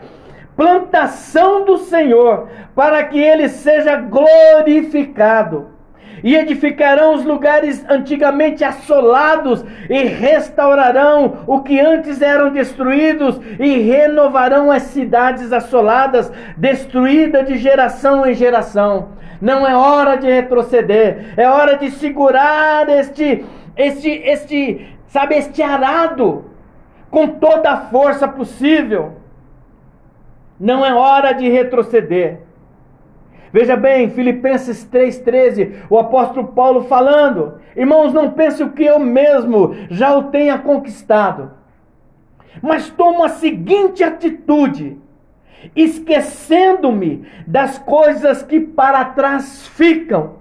plantação 0.57 1.65
do 1.65 1.79
Senhor, 1.79 2.49
para 2.75 3.03
que 3.05 3.19
ele 3.19 3.49
seja 3.49 3.97
glorificado. 3.97 5.80
E 6.23 6.35
edificarão 6.37 7.15
os 7.15 7.25
lugares 7.25 7.85
antigamente 7.89 8.65
assolados, 8.65 9.65
e 9.89 10.05
restaurarão 10.05 11.45
o 11.47 11.61
que 11.61 11.81
antes 11.81 12.21
eram 12.21 12.51
destruídos, 12.51 13.41
e 13.59 13.79
renovarão 13.79 14.71
as 14.71 14.83
cidades 14.83 15.53
assoladas, 15.53 16.33
destruídas 16.57 17.47
de 17.47 17.57
geração 17.57 18.27
em 18.27 18.35
geração. 18.35 19.11
Não 19.41 19.67
é 19.67 19.75
hora 19.75 20.17
de 20.17 20.27
retroceder, 20.27 21.33
é 21.37 21.49
hora 21.49 21.77
de 21.77 21.91
segurar 21.91 22.89
este, 22.89 23.45
este, 23.77 24.11
este, 24.11 24.97
sabe, 25.07 25.37
este 25.37 25.63
arado 25.63 26.45
com 27.11 27.27
toda 27.27 27.71
a 27.71 27.77
força 27.79 28.29
possível. 28.29 29.17
Não 30.59 30.85
é 30.85 30.93
hora 30.93 31.33
de 31.33 31.49
retroceder. 31.49 32.50
Veja 33.53 33.77
bem, 33.77 34.11
Filipenses 34.11 34.89
3,13, 34.91 35.83
o 35.91 35.99
apóstolo 35.99 36.49
Paulo 36.49 36.85
falando: 36.85 37.55
Irmãos, 37.77 38.13
não 38.13 38.31
pense 38.31 38.63
o 38.63 38.71
que 38.71 38.85
eu 38.85 38.99
mesmo 38.99 39.75
já 39.91 40.17
o 40.17 40.25
tenha 40.25 40.59
conquistado, 40.59 41.51
mas 42.63 42.91
tomo 42.91 43.25
a 43.25 43.29
seguinte 43.29 44.05
atitude, 44.05 44.99
esquecendo-me 45.75 47.27
das 47.47 47.79
coisas 47.79 48.43
que 48.43 48.61
para 48.61 49.05
trás 49.07 49.67
ficam 49.69 50.37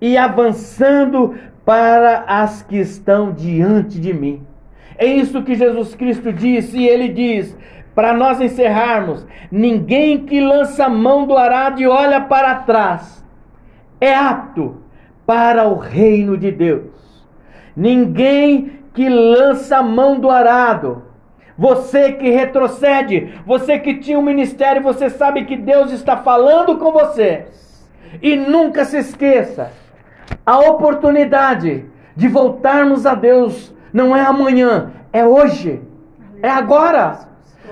e 0.00 0.16
avançando 0.16 1.34
para 1.64 2.24
as 2.26 2.62
que 2.62 2.76
estão 2.78 3.32
diante 3.32 3.98
de 3.98 4.12
mim. 4.12 4.46
É 4.98 5.06
isso 5.06 5.42
que 5.42 5.54
Jesus 5.54 5.94
Cristo 5.94 6.30
disse, 6.30 6.76
e 6.76 6.86
ele 6.86 7.08
diz: 7.08 7.56
para 8.00 8.14
nós 8.14 8.40
encerrarmos, 8.40 9.26
ninguém 9.52 10.24
que 10.24 10.40
lança 10.40 10.86
a 10.86 10.88
mão 10.88 11.26
do 11.26 11.36
arado 11.36 11.82
e 11.82 11.86
olha 11.86 12.18
para 12.18 12.54
trás 12.54 13.22
é 14.00 14.14
apto 14.14 14.82
para 15.26 15.68
o 15.68 15.74
reino 15.74 16.34
de 16.34 16.50
Deus. 16.50 17.26
Ninguém 17.76 18.80
que 18.94 19.06
lança 19.06 19.76
a 19.76 19.82
mão 19.82 20.18
do 20.18 20.30
arado, 20.30 21.02
você 21.58 22.12
que 22.12 22.30
retrocede, 22.30 23.34
você 23.44 23.78
que 23.78 23.98
tinha 23.98 24.18
um 24.18 24.22
ministério, 24.22 24.82
você 24.82 25.10
sabe 25.10 25.44
que 25.44 25.58
Deus 25.58 25.92
está 25.92 26.16
falando 26.16 26.78
com 26.78 26.92
você. 26.92 27.48
E 28.22 28.34
nunca 28.34 28.86
se 28.86 28.96
esqueça, 28.96 29.72
a 30.46 30.58
oportunidade 30.58 31.84
de 32.16 32.28
voltarmos 32.28 33.04
a 33.04 33.14
Deus 33.14 33.74
não 33.92 34.16
é 34.16 34.22
amanhã, 34.22 34.90
é 35.12 35.22
hoje, 35.22 35.82
é 36.42 36.48
agora. 36.48 37.28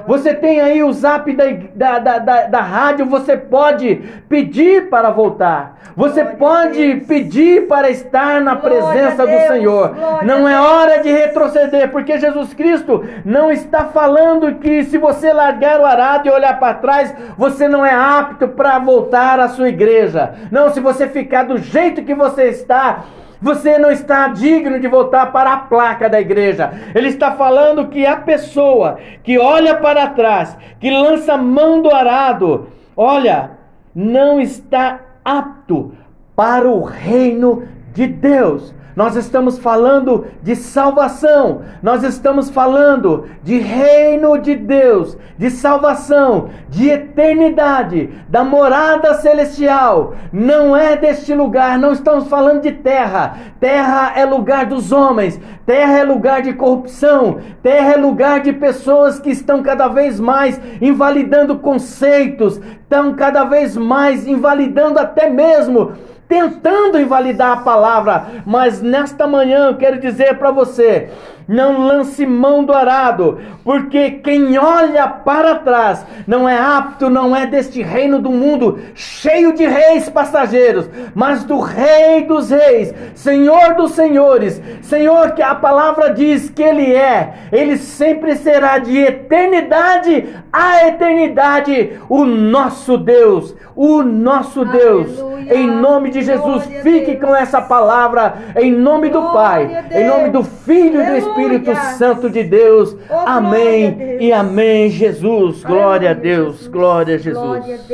Você 0.06 0.34
tem 0.34 0.60
aí 0.60 0.82
o 0.82 0.92
zap 0.92 1.32
da, 1.32 1.98
da, 1.98 2.18
da, 2.18 2.46
da, 2.46 2.60
rádio, 2.60 3.06
você 3.06 3.36
pode 3.36 3.96
pedir 4.28 4.88
para 4.88 5.10
voltar. 5.10 5.78
Você 5.96 6.22
Glória 6.22 6.36
pode 6.36 6.94
pedir 7.06 7.66
para 7.66 7.90
estar 7.90 8.40
na 8.40 8.54
Glória 8.54 8.82
presença 8.82 9.26
do 9.26 9.46
Senhor. 9.48 9.94
Glória 9.94 10.22
não 10.22 10.48
é 10.48 10.60
hora 10.60 11.02
de 11.02 11.10
retroceder, 11.10 11.90
porque 11.90 12.18
Jesus 12.18 12.54
Cristo 12.54 13.04
não 13.24 13.50
está 13.50 13.86
falando 13.86 14.56
que 14.56 14.84
se 14.84 14.98
você 14.98 15.32
largar 15.32 15.80
o 15.80 15.84
arado 15.84 16.28
e 16.28 16.30
olhar 16.30 16.58
para 16.58 16.74
trás, 16.74 17.14
você 17.36 17.68
não 17.68 17.84
é 17.84 17.92
apto 17.92 18.48
para 18.48 18.78
voltar 18.78 19.40
à 19.40 19.48
sua 19.48 19.68
igreja. 19.68 20.34
Não, 20.50 20.70
se 20.70 20.80
você 20.80 21.08
ficar 21.08 21.44
do 21.44 21.58
jeito 21.58 22.02
que 22.02 22.14
você 22.14 22.44
está, 22.44 23.04
você 23.40 23.78
não 23.78 23.90
está 23.90 24.28
digno 24.28 24.80
de 24.80 24.88
voltar 24.88 25.32
para 25.32 25.52
a 25.52 25.56
placa 25.56 26.08
da 26.08 26.20
igreja. 26.20 26.72
Ele 26.94 27.08
está 27.08 27.32
falando 27.32 27.88
que 27.88 28.04
a 28.04 28.16
pessoa 28.16 28.98
que 29.22 29.38
olha 29.38 29.76
para 29.76 30.08
trás, 30.08 30.56
que 30.80 30.90
lança 30.90 31.36
mão 31.36 31.80
do 31.80 31.90
arado, 31.90 32.68
olha, 32.96 33.52
não 33.94 34.40
está 34.40 35.00
apto 35.24 35.94
para 36.34 36.68
o 36.68 36.82
reino 36.82 37.64
de 37.92 38.06
Deus. 38.06 38.74
Nós 38.98 39.14
estamos 39.14 39.60
falando 39.60 40.26
de 40.42 40.56
salvação, 40.56 41.62
nós 41.80 42.02
estamos 42.02 42.50
falando 42.50 43.26
de 43.44 43.56
reino 43.56 44.36
de 44.38 44.56
Deus, 44.56 45.16
de 45.38 45.50
salvação, 45.50 46.48
de 46.68 46.88
eternidade, 46.88 48.10
da 48.28 48.42
morada 48.42 49.14
celestial. 49.14 50.14
Não 50.32 50.76
é 50.76 50.96
deste 50.96 51.32
lugar, 51.32 51.78
não 51.78 51.92
estamos 51.92 52.26
falando 52.26 52.62
de 52.62 52.72
terra. 52.72 53.36
Terra 53.60 54.14
é 54.16 54.24
lugar 54.24 54.66
dos 54.66 54.90
homens, 54.90 55.40
terra 55.64 55.98
é 55.98 56.02
lugar 56.02 56.42
de 56.42 56.54
corrupção, 56.54 57.38
terra 57.62 57.92
é 57.92 57.96
lugar 57.96 58.40
de 58.40 58.52
pessoas 58.52 59.20
que 59.20 59.30
estão 59.30 59.62
cada 59.62 59.86
vez 59.86 60.18
mais 60.18 60.60
invalidando 60.82 61.60
conceitos, 61.60 62.60
estão 62.80 63.14
cada 63.14 63.44
vez 63.44 63.76
mais 63.76 64.26
invalidando 64.26 64.98
até 64.98 65.30
mesmo 65.30 65.92
tentando 66.28 67.00
invalidar 67.00 67.52
a 67.52 67.62
palavra, 67.62 68.42
mas 68.44 68.82
nesta 68.82 69.26
manhã 69.26 69.68
eu 69.68 69.76
quero 69.76 69.98
dizer 69.98 70.38
para 70.38 70.50
você: 70.50 71.10
não 71.48 71.86
lance 71.86 72.26
mão 72.26 72.62
do 72.62 72.74
arado, 72.74 73.38
porque 73.64 74.10
quem 74.10 74.58
olha 74.58 75.08
para 75.08 75.54
trás 75.54 76.04
não 76.26 76.46
é 76.46 76.58
apto, 76.58 77.08
não 77.08 77.34
é 77.34 77.46
deste 77.46 77.80
reino 77.80 78.18
do 78.18 78.30
mundo 78.30 78.78
cheio 78.94 79.54
de 79.54 79.66
reis 79.66 80.10
passageiros, 80.10 80.90
mas 81.14 81.44
do 81.44 81.58
Rei 81.58 82.24
dos 82.24 82.50
Reis, 82.50 82.94
Senhor 83.14 83.74
dos 83.74 83.92
Senhores, 83.92 84.60
Senhor 84.82 85.32
que 85.32 85.40
a 85.40 85.54
palavra 85.54 86.12
diz 86.12 86.50
que 86.50 86.62
Ele 86.62 86.94
é, 86.94 87.32
Ele 87.50 87.78
sempre 87.78 88.36
será 88.36 88.78
de 88.78 88.98
eternidade 88.98 90.28
a 90.52 90.86
eternidade 90.86 91.98
o 92.10 92.26
nosso 92.26 92.98
Deus, 92.98 93.56
o 93.74 94.02
nosso 94.02 94.60
Aleluia. 94.60 94.84
Deus. 94.84 95.28
Em 95.50 95.66
nome 95.66 96.10
de 96.10 96.20
Jesus, 96.20 96.66
Glória 96.66 96.82
fique 96.82 97.16
com 97.16 97.34
essa 97.34 97.62
palavra, 97.62 98.34
em 98.56 98.70
nome 98.70 99.08
do 99.08 99.22
Pai, 99.32 99.84
em 99.90 100.06
nome 100.06 100.28
do 100.28 100.44
Filho 100.44 101.00
e 101.00 101.06
do 101.06 101.16
Espírito 101.16 101.37
Espírito 101.40 101.74
Santo 101.96 102.30
de 102.30 102.44
Deus. 102.44 102.96
Oh, 103.08 103.14
amém 103.26 104.16
e 104.20 104.32
amém, 104.32 104.90
Jesus. 104.90 105.62
Glória 105.64 106.10
a 106.10 106.14
Deus, 106.14 106.66
glória 106.66 107.14
a 107.14 107.18
Jesus. 107.18 107.64